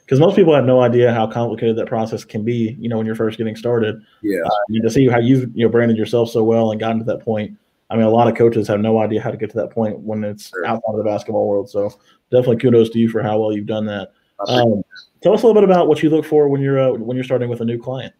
[0.00, 2.78] Because most people have no idea how complicated that process can be.
[2.80, 4.00] You know, when you're first getting started.
[4.22, 4.40] Yeah.
[4.42, 7.22] Uh, to see how you've you know branded yourself so well and gotten to that
[7.22, 7.58] point
[7.90, 9.98] I mean, a lot of coaches have no idea how to get to that point
[9.98, 10.64] when it's Sure.
[10.64, 11.68] outside of the basketball world.
[11.68, 11.92] So
[12.30, 14.12] definitely kudos to you for how well you've done that.
[14.48, 14.82] Um,
[15.22, 17.24] tell us a little bit about what you look for when you're uh, when you're
[17.24, 18.14] starting with a new client.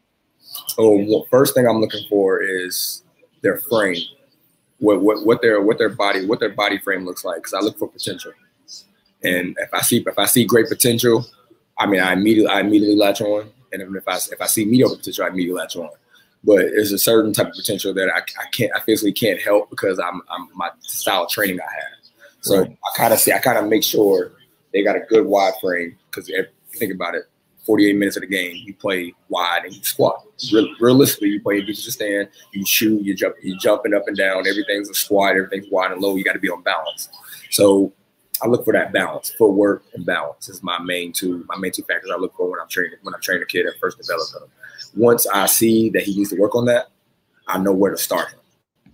[0.68, 3.04] So well, first thing I'm looking for is
[3.42, 4.02] their frame,
[4.78, 7.36] what what what their what their body what their body frame looks like.
[7.36, 8.32] Because I look for potential,
[9.22, 11.24] and if I see if I see great potential,
[11.78, 14.96] I mean I immediately I immediately latch on, and if I if I see mediocre
[14.96, 15.90] potential, I immediately latch on.
[16.42, 19.70] But there's a certain type of potential that I, I can't I physically can't help
[19.70, 22.12] because I'm I'm my style of training I have.
[22.40, 22.70] So Right.
[22.70, 24.32] I kind of see I kind of make sure
[24.72, 26.30] they got a good wide frame because
[26.72, 27.24] think about it.
[27.66, 30.24] 48 minutes of the game, you play wide and you squat.
[30.50, 34.16] Real, realistically, you play against the stand, you shoot, you jump, you jumping up and
[34.16, 34.46] down.
[34.48, 36.16] Everything's a squat, everything's wide and low.
[36.16, 37.10] You got to be on balance.
[37.50, 37.92] So
[38.42, 39.30] I look for that balance.
[39.30, 42.60] Footwork and balance is my main two, my main two factors I look for when
[42.60, 44.50] I'm training when I'm training a kid at first development.
[44.96, 46.88] Once I see that he needs to work on that,
[47.46, 48.38] I know where to start him.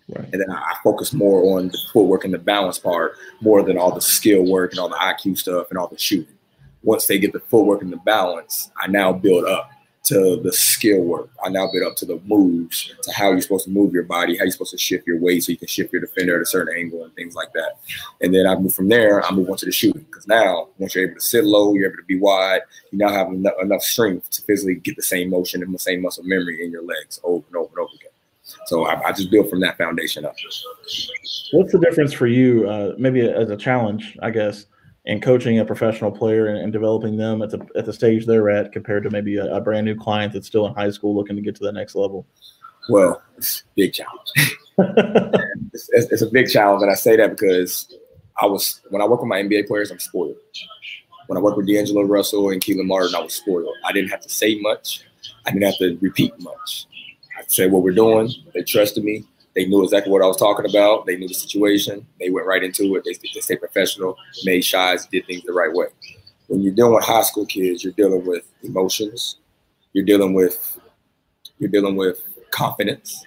[0.09, 0.29] Right.
[0.33, 3.79] And then I I focus more on the footwork and the balance part more than
[3.79, 6.35] all the skill work and all the IQ stuff and all the shooting.
[6.83, 9.71] Once they get the footwork and the balance, I now build up
[10.05, 11.31] to the skill work.
[11.45, 14.37] I now build up to the moves, to how you're supposed to move your body,
[14.37, 16.47] how you're supposed to shift your weight so you can shift your defender at a
[16.47, 17.79] certain angle things like that.
[18.21, 20.03] And then I move from there, I move on to the shooting.
[20.03, 22.63] Because now, once you're able to sit low, you're able to be wide,
[22.93, 26.03] you now have enough, enough strength to physically get the same motion and the same
[26.03, 28.11] muscle memory in your legs over and over and over again.
[28.67, 30.37] So I, I just build from that foundation up.
[31.53, 34.67] What's the difference for you, uh, maybe as a challenge, I guess,
[35.05, 38.51] in coaching a professional player and, and developing them at the at the stage they're
[38.51, 41.37] at compared to maybe a, a brand new client that's still in high school looking
[41.37, 42.27] to get to the next level?
[42.89, 44.33] Well, it's a big challenge.
[44.79, 47.93] it's, it's, it's a big challenge, and I say that because
[48.41, 50.37] I was when I work with my NBA players, I'm spoiled.
[51.27, 53.75] When I work with D'Angelo Russell and Kelan Martin, I was spoiled.
[53.85, 55.03] I didn't have to say much.
[55.45, 56.87] I didn't have to repeat much.
[57.37, 58.31] I said what we're doing.
[58.55, 59.25] They trusted me.
[59.55, 61.07] They knew exactly what I was talking about.
[61.07, 62.07] They knew the situation.
[62.21, 63.05] They went right into it.
[63.05, 65.87] They, they stayed professional, made shots, did things the right way.
[66.49, 69.39] When you're dealing with high school kids, you're dealing with emotions.
[69.95, 70.79] You're dealing with
[71.59, 73.25] you're dealing with confidence.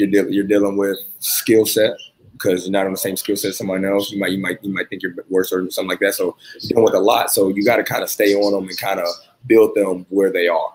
[0.00, 1.92] You're, deal you're dealing with skill set
[2.32, 4.10] because you're not on the same skill set as someone else.
[4.10, 6.14] You might you might you might think you're worse or something like that.
[6.14, 7.30] So you're dealing with a lot.
[7.30, 9.06] So you got to kind of stay on them and kind of
[9.46, 10.72] build them where they are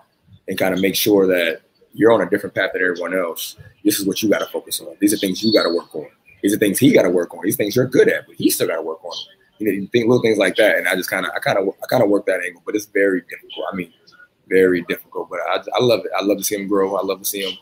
[0.48, 1.62] and kind of make sure that
[1.92, 3.56] you're on a different path than everyone else.
[3.84, 4.96] This is what you got to focus on.
[5.00, 6.06] These are things you got to work on.
[6.42, 7.40] These are things he got to work on.
[7.42, 9.16] These things you're good at, but he still got to work on.
[9.58, 11.58] You know, you think little things like that, and I just kind of, I kind
[11.58, 13.66] of, I kind of work that angle, but it's very difficult.
[13.72, 13.92] I mean,
[14.48, 15.30] very difficult.
[15.30, 16.10] But I, I love it.
[16.16, 16.96] I love to see him grow.
[16.96, 17.56] I love to see him,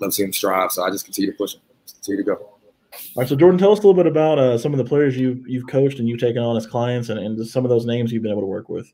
[0.00, 0.72] love to see him strive.
[0.72, 2.36] So I just continue to push him, continue to go.
[2.36, 5.16] All right, so Jordan, tell us a little bit about uh, some of the players
[5.16, 8.12] you've you've coached and you've taken on as clients, and, and some of those names
[8.12, 8.92] you've been able to work with.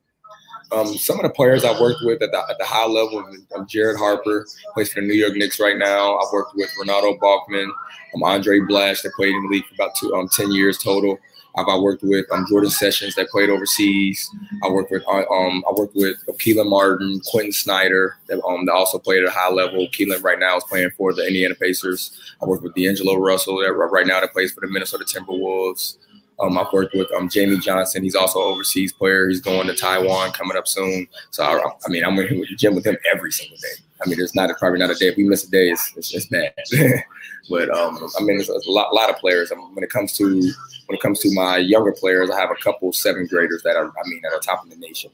[0.73, 3.67] Um, some of the players I've worked with at the, at the high level, um,
[3.69, 6.17] Jared Harper plays for the New York Knicks right now.
[6.19, 7.69] I've worked with Renaldo Balkman,
[8.15, 11.19] um, Andre Blatche that played in the league for about two, um, 10 years total.
[11.57, 14.31] I've I worked with um, Jordan Sessions that played overseas.
[14.63, 18.73] I worked with uh, um, I worked with Kelan Martin, Quentin Snider that um that
[18.73, 19.87] also played at a high level.
[19.89, 22.19] Kelan right now is playing for the Indiana Pacers.
[22.43, 25.97] I worked with D'Angelo Russell that right now that plays for the Minnesota Timberwolves.
[26.39, 28.03] Um, I've worked with um, Jamie Johnson.
[28.03, 29.29] He's also overseas player.
[29.29, 31.09] He's going to Taiwan coming up soon.
[31.31, 33.86] So I, I mean, I'm in the gym with him every single day.
[34.05, 36.15] I mean, there's not probably not a day if we miss a day, it's, it's,
[36.15, 36.53] it's bad.
[37.51, 39.51] but um, I mean, there's a lot, lot of players.
[39.51, 40.25] I mean, when it comes to
[40.87, 43.87] when it comes to my younger players, I have a couple seventh graders that are,
[43.87, 45.11] I mean, that are top of the nation.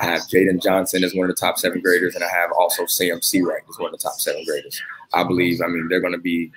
[0.00, 2.86] I have Jaden Johnson as one of the top seven graders, and I have also
[2.86, 4.80] Sam Seawright as one of the top seven graders.
[5.14, 6.52] I believe, I mean, they're going to be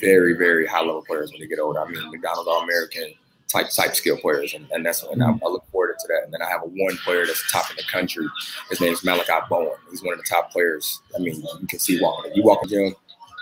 [0.00, 1.80] very, very high level players when they get older.
[1.80, 3.14] I mean, McDonald's All American
[3.52, 6.24] type type skill players, and, and that's and I, I look forward to that.
[6.24, 8.26] And then I have a one player that's top in the country.
[8.70, 9.72] His name is Malachi Bowen.
[9.90, 11.00] He's one of the top players.
[11.14, 12.32] I mean, you can see walking.
[12.34, 12.94] You walk in gym,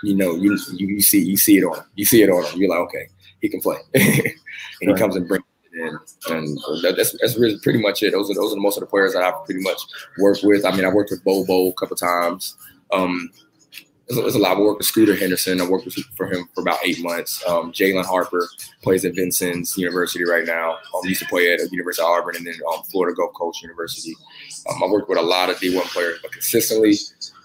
[0.03, 1.85] you know, you, you you see you see it on him.
[1.95, 2.59] You see it on him.
[2.59, 3.07] You're like, okay,
[3.39, 4.33] he can play, and
[4.79, 5.43] he comes and brings
[5.73, 6.35] it in.
[6.35, 6.59] And
[6.97, 8.11] that's that's really pretty much it.
[8.11, 9.81] Those are those are most of the players that I've pretty much
[10.19, 10.65] worked with.
[10.65, 12.55] I mean, I worked with Bobo a couple times.
[12.91, 13.29] Um,
[14.15, 14.57] there's a, a lot.
[14.57, 15.61] I worked with Scooter Henderson.
[15.61, 17.43] I worked with, for him for about eight months.
[17.47, 18.47] Um, Jalen Harper
[18.81, 20.73] plays at Vincennes University right now.
[20.73, 24.15] Um, used to play at University of Auburn and then um, Florida Gulf Coast University.
[24.69, 26.93] Um, I worked with a lot of D1 players, but consistently,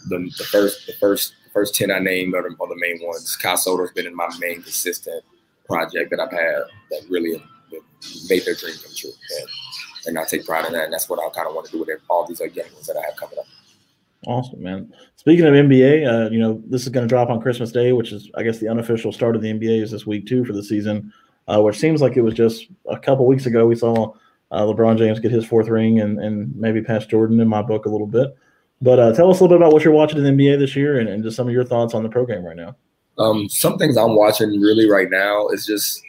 [0.09, 2.99] the, the first the first the first ten I named are the, are the main
[3.07, 3.37] ones.
[3.37, 5.25] Kai Sotto's been in my main consistent
[5.67, 7.43] project that I've had that really
[8.29, 9.11] made their dream come true.
[9.41, 9.49] And,
[10.07, 10.85] and I take pride in that.
[10.85, 12.87] And that's what I kind of want to do with all these other young ones
[12.87, 13.47] that I have coming up.
[14.27, 14.93] Awesome, man.
[15.15, 18.13] Speaking of NBA, uh, you know this is going to drop on Christmas Day, which
[18.13, 20.63] is, I guess, the unofficial start of the NBA is this week too for the
[20.63, 21.13] season.
[21.49, 24.13] Uh, which seems like it was just a couple weeks ago we saw
[24.51, 27.87] uh, LeBron James get his fourth ring and and maybe pass Jordan in my book
[27.87, 28.37] a little bit.
[28.83, 30.75] But uh, tell us a little bit about what you're watching in the NBA this
[30.75, 32.77] year and, and just some of your thoughts on the program right now.
[33.19, 36.03] Um, some things I'm watching really right now is just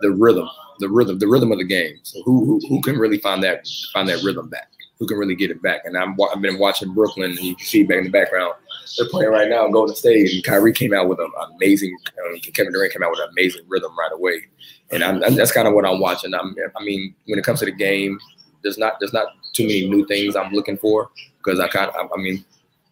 [0.00, 0.48] the rhythm,
[0.78, 1.98] the rhythm, the rhythm of the game.
[2.04, 4.70] So who who, who can really find that find that rhythm back?
[5.04, 5.82] Who can really get it back?
[5.84, 8.54] And I'm I've been watching Brooklyn, and you can see back in the background
[8.96, 11.96] they're playing right now, Golden State, and Kyrie came out with an amazing.
[12.24, 14.42] Um, Kevin Durant came out with an amazing rhythm right away,
[14.90, 16.34] and I'm, that's kind of what I'm watching.
[16.34, 18.18] I'm, I mean, when it comes to the game,
[18.62, 22.10] there's not there's not too many new things I'm looking for because I kind of
[22.12, 22.44] I mean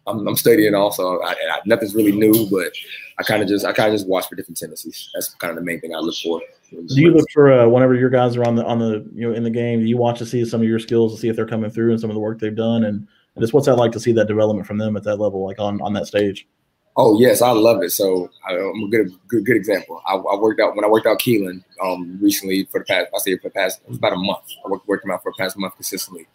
[0.07, 1.19] I'm, I'm studying also.
[1.21, 2.71] I, I, nothing's really new, but
[3.17, 5.09] I kind of just I kind of just watch for different tendencies.
[5.13, 6.41] That's kind of the main thing I look for.
[6.73, 9.33] Do you look for uh, whenever your guys are on the on the you know
[9.33, 9.79] in the game?
[9.79, 11.91] Do you watch to see some of your skills to see if they're coming through
[11.91, 13.07] and some of the work they've done and,
[13.39, 15.81] just what's that like to see that development from them at that level, like on
[15.81, 16.47] on that stage?
[16.95, 17.91] Oh yes, I love it.
[17.91, 20.01] So I, am a good good good example.
[20.05, 23.17] I, I, worked out when I worked out Kelan um, recently for the past I
[23.17, 24.43] say for the past it was about a month.
[24.63, 26.27] I worked worked him out for the past month consistently.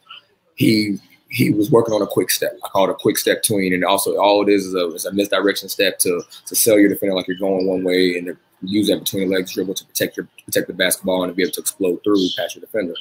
[0.56, 0.98] He
[1.30, 2.58] he was working on a quick step.
[2.64, 5.04] I call it a quick step tween, and also all it is is a, is
[5.04, 8.36] a misdirection step to to sell your defender like you're going one way, and to
[8.62, 11.42] use that between the legs dribble to protect your protect the basketball and to be
[11.42, 12.94] able to explode through past your defender.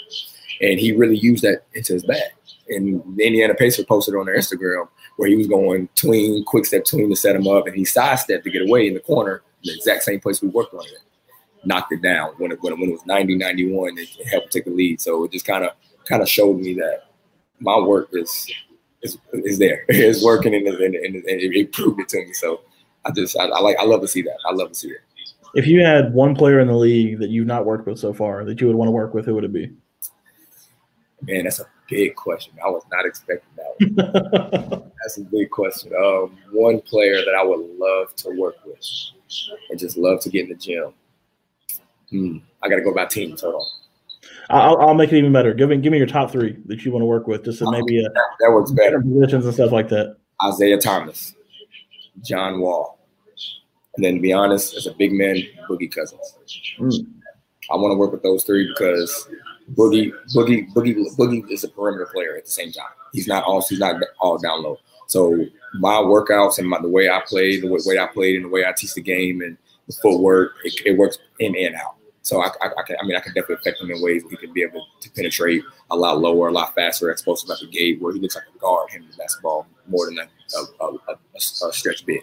[0.62, 2.32] And he really used that into his bag.
[2.70, 4.88] And the Indiana Pacers posted on their Instagram
[5.18, 8.44] where he was going tween, quick step tween to set him up, and he sidestepped
[8.44, 11.00] to get away in the corner, the exact same place we worked on it.
[11.66, 14.66] Knocked it down when it, when it, when it was 90 91, it helped take
[14.66, 15.02] the lead.
[15.02, 15.72] So it just kind of
[16.08, 17.08] kind of showed me that
[17.60, 18.50] my work is
[19.02, 19.86] is, is there.
[19.90, 22.34] It's working and, and, and, it proved it to me.
[22.34, 22.62] So
[23.06, 24.38] I just I, I, like I love to see that.
[24.46, 25.02] I love to see it.
[25.56, 28.44] If you had one player in the league that you've not worked with so far
[28.46, 29.72] that you would want to work with, who would it be?
[31.22, 32.54] Man, that's a big question.
[32.64, 34.70] I was not expecting that.
[34.70, 34.92] One.
[35.02, 35.92] that's a big question.
[35.96, 38.80] Um, one player that I would love to work with
[39.70, 40.94] and just love to get in the gym.
[42.10, 43.42] Hmm, I got to go by teams.
[43.42, 43.62] Hold on.
[44.50, 45.54] I'll, I'll, make it even better.
[45.54, 47.70] Give me give me your top three that you want to work with, just to
[47.70, 50.18] maybe uh, that, that works better positions and stuff like that.
[50.44, 51.36] Isaiah Thomas,
[52.24, 52.97] John Wall,
[53.98, 56.36] and then to be honest, as a big man, Boogie Cousins.
[56.80, 57.08] Mm.
[57.72, 59.28] I want to work with those three because
[59.74, 62.86] Boogie Boogie Boogie Boogie is a perimeter player at the same time.
[63.12, 64.78] He's not all he's not all down low.
[65.08, 65.46] So
[65.80, 68.66] my workouts and my, the way I play, the way I played, and the way
[68.66, 71.96] I teach the game and the footwork, it, it works in and out.
[72.22, 74.32] So I, I, I, can, I mean, I can definitely affect him in ways where
[74.32, 77.68] he can be able to penetrate a lot lower, a lot faster, explosive at the
[77.68, 81.16] gate, where he looks like a guard him the basketball more than a, a, a,
[81.38, 81.40] a
[81.74, 82.22] stretch big.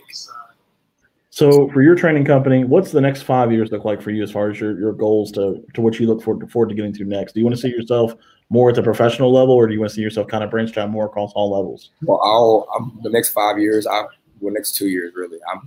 [1.35, 4.30] So for your training company, what's the next five years look like for you as
[4.30, 7.05] far as your, your goals to, to what you look forward, forward to getting to
[7.05, 7.32] next?
[7.32, 8.14] Do you want to see yourself
[8.51, 10.78] more at the professional level or do you want to see yourself kind of branched
[10.78, 11.91] out more across all levels?
[12.03, 14.05] Well, I'll, I'm, the next five years, I
[14.39, 15.39] well, next two years really.
[15.53, 15.61] I'm,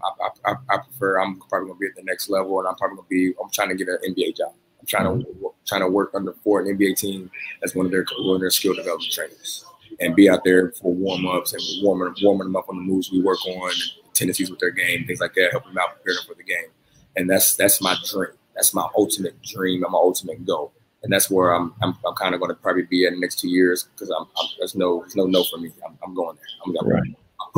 [0.45, 1.19] I, I, I prefer.
[1.19, 3.33] I'm probably gonna be at the next level, and I'm probably gonna be.
[3.43, 5.45] I'm trying to get an NBA job I'm trying to mm-hmm.
[5.65, 7.29] trying to work under for an NBA team
[7.63, 9.65] as one of their one of their skill development trainers
[9.99, 13.11] and be out there for warm ups and warming warming them up on the moves
[13.11, 13.71] we work on,
[14.17, 16.69] tendencies with their game, things like that, helping them out prepare them for the game.
[17.15, 18.31] And that's that's my dream.
[18.55, 20.73] That's my ultimate dream and my ultimate goal.
[21.03, 23.39] And that's where I'm I'm, I'm kind of going to probably be in the next
[23.39, 25.71] two years because I'm, I'm, there's no there's no no for me.
[25.85, 26.45] I'm, I'm going there.
[26.65, 27.15] I'm, I'm, right.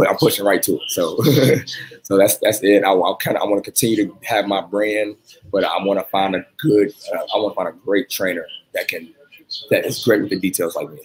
[0.07, 0.81] I'm pushing right to it.
[0.87, 1.21] So,
[2.03, 2.83] so that's that's it.
[2.83, 5.15] I, I kind of I want to continue to have my brand,
[5.51, 6.93] but I want to find a good.
[7.13, 9.13] Uh, I want to find a great trainer that can
[9.71, 10.99] that is great with the details like me,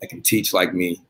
[0.00, 1.00] that can teach like me,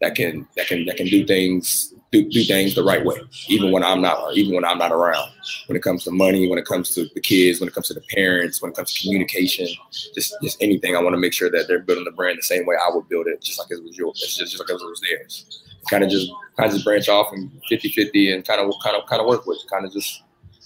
[0.00, 3.70] that can that can that can do things do, do things the right way, even
[3.70, 5.30] when I'm not even when I'm not around.
[5.66, 7.94] When it comes to money, when it comes to the kids, when it comes to
[7.94, 9.68] the parents, when it comes to communication,
[10.14, 12.66] just just anything, I want to make sure that they're building the brand the same
[12.66, 15.00] way I would build it, just like it was yours, just, just like it was
[15.00, 18.96] theirs kind of just kind of just branch off and 50-50 and kind of kind
[18.96, 20.22] of kind of work with kind of just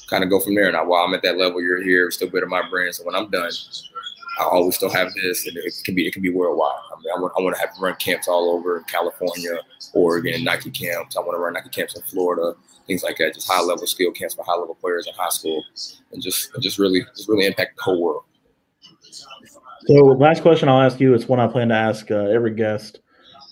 [0.09, 0.70] kind of go from there.
[0.70, 2.95] Now while I'm at that level, you're here, still building my brand.
[2.95, 3.51] So when I'm done,
[4.39, 6.78] I always still have this, and it can be it can be worldwide.
[6.91, 9.59] I mean, I want I want to have run camps all over California,
[9.93, 11.16] Oregon, Nike camps.
[11.16, 12.55] I want to run Nike camps in Florida,
[12.87, 13.35] things like that.
[13.35, 15.62] Just high level skill camps for high level players in high school,
[16.12, 18.22] and just and just really just really impact the whole world.
[19.87, 21.12] So, last question I'll ask you.
[21.12, 23.01] It's one I plan to ask uh, every guest.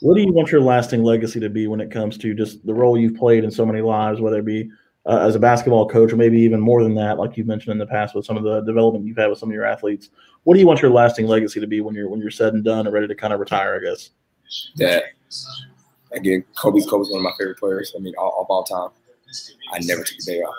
[0.01, 2.73] What do you want your lasting legacy to be when it comes to just the
[2.73, 4.71] role you've played in so many lives, whether it be
[5.07, 7.79] uh, as a basketball coach or maybe even more than that, like you've mentioned in
[7.79, 10.11] the past with some of the development you've had with some of your athletes?
[10.45, 12.65] What do you want your lasting legacy to be when you're when you're said and
[12.65, 13.77] done and ready to kind of retire?
[13.77, 14.11] I guess.
[14.77, 15.05] That
[16.13, 17.95] again, Kobe's Kobe's one of my favorite players.
[17.97, 18.91] I mean, all, of all time.
[19.73, 20.55] I never took a day off.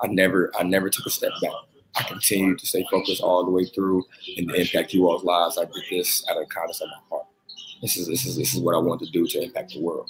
[0.00, 1.52] I never I never took a step back.
[1.96, 4.04] I continued to stay focused all the way through
[4.36, 5.58] and impact you all's lives.
[5.58, 7.26] I did this out of kindness of my heart.
[7.82, 10.08] This is this is this is what I want to do to impact the world.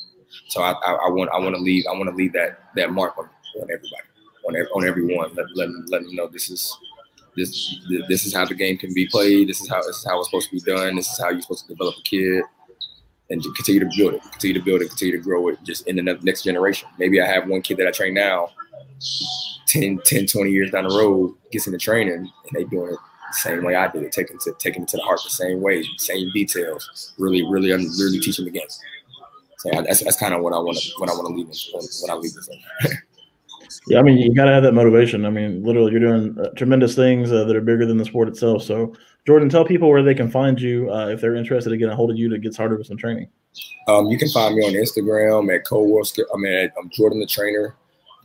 [0.49, 2.93] So I, I, I want I want to leave I want to leave that that
[2.93, 4.09] mark on, on everybody
[4.49, 5.35] on every, on everyone.
[5.35, 6.77] Let let let them know this is
[7.37, 7.77] this
[8.09, 9.49] this is how the game can be played.
[9.49, 10.97] This is how this is how it's supposed to be done.
[10.97, 12.43] This is how you're supposed to develop a kid
[13.31, 15.97] and continue to build it, continue to build it, continue to grow it just in
[15.97, 16.89] the next generation.
[16.99, 18.49] Maybe I have one kid that I train now
[19.67, 22.99] 10, 10, 20 years down the road gets into training and they doing it
[23.31, 25.61] the same way I did it, taking to taking it to the heart the same
[25.61, 28.63] way, same details, really, really, I'm really teaching the game.
[29.59, 31.49] So that's, that's kind of what I want to what I want to leave
[32.01, 32.49] when I leave this.
[33.87, 35.25] yeah, I mean, you got to have that motivation.
[35.25, 38.29] I mean, literally, you're doing uh, tremendous things uh, that are bigger than the sport
[38.29, 38.63] itself.
[38.63, 38.95] So,
[39.27, 41.97] Jordan, tell people where they can find you uh, if they're interested in getting a
[41.97, 43.29] hold of you to get started with some training.
[43.87, 46.11] Um, you can find me on Instagram at Cold World.
[46.35, 47.77] I mean, at, I'm Jordan the Trainer,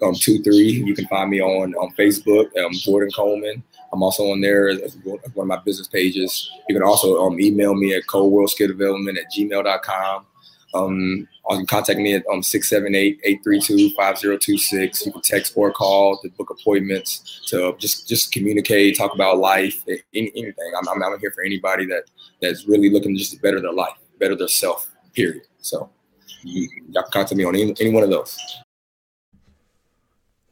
[0.01, 0.83] um, two three.
[0.85, 3.63] You can find me on on Facebook, um, Jordan Coleman.
[3.93, 6.51] I'm also on there as one of my business pages.
[6.67, 10.25] You can also um, email me at coldworldskilldevelopment at gmail.com.
[10.73, 15.05] Um, you can contact me at um, 678-832-5026.
[15.05, 19.83] You can text or call to book appointments to just just communicate, talk about life,
[20.13, 20.71] anything.
[20.77, 22.03] I'm, I'm, I'm here for anybody that
[22.41, 25.43] that's really looking just to better their life, better their self, period.
[25.59, 25.89] So
[26.43, 28.62] you, y'all can contact me on any, any one of those.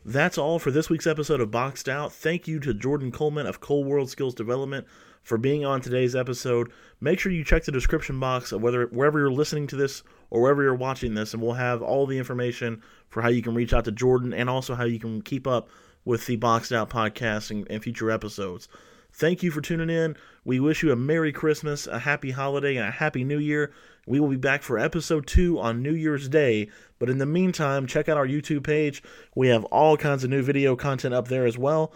[0.04, 2.12] That's all for this week's episode of Boxed Out.
[2.12, 4.88] Thank you to Jordan Coleman of Cold World Skills Development
[5.22, 6.72] for being on today's episode.
[6.99, 10.41] Make sure you check the description box of whether wherever you're listening to this or
[10.41, 13.74] wherever you're watching this, and we'll have all the information for how you can reach
[13.74, 15.70] out to Jordan and also how you can keep up
[16.04, 18.68] with the Boxed Out podcast and, and future episodes.
[19.14, 20.16] Thank you for tuning in.
[20.43, 23.72] We wish you a Merry Christmas, a Happy Holiday, and a Happy New Year.
[24.08, 26.70] We will be back for episode two on New Year's Day.
[26.99, 29.04] But in the meantime, check out our YouTube page.
[29.36, 31.93] We have all kinds of new video content up there as well.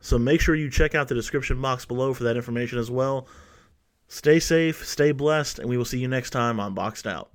[0.00, 3.26] So make sure you check out the description box below for that information as well.
[4.08, 7.30] Stay safe, stay blessed, and we will see you next time on Boxed Out.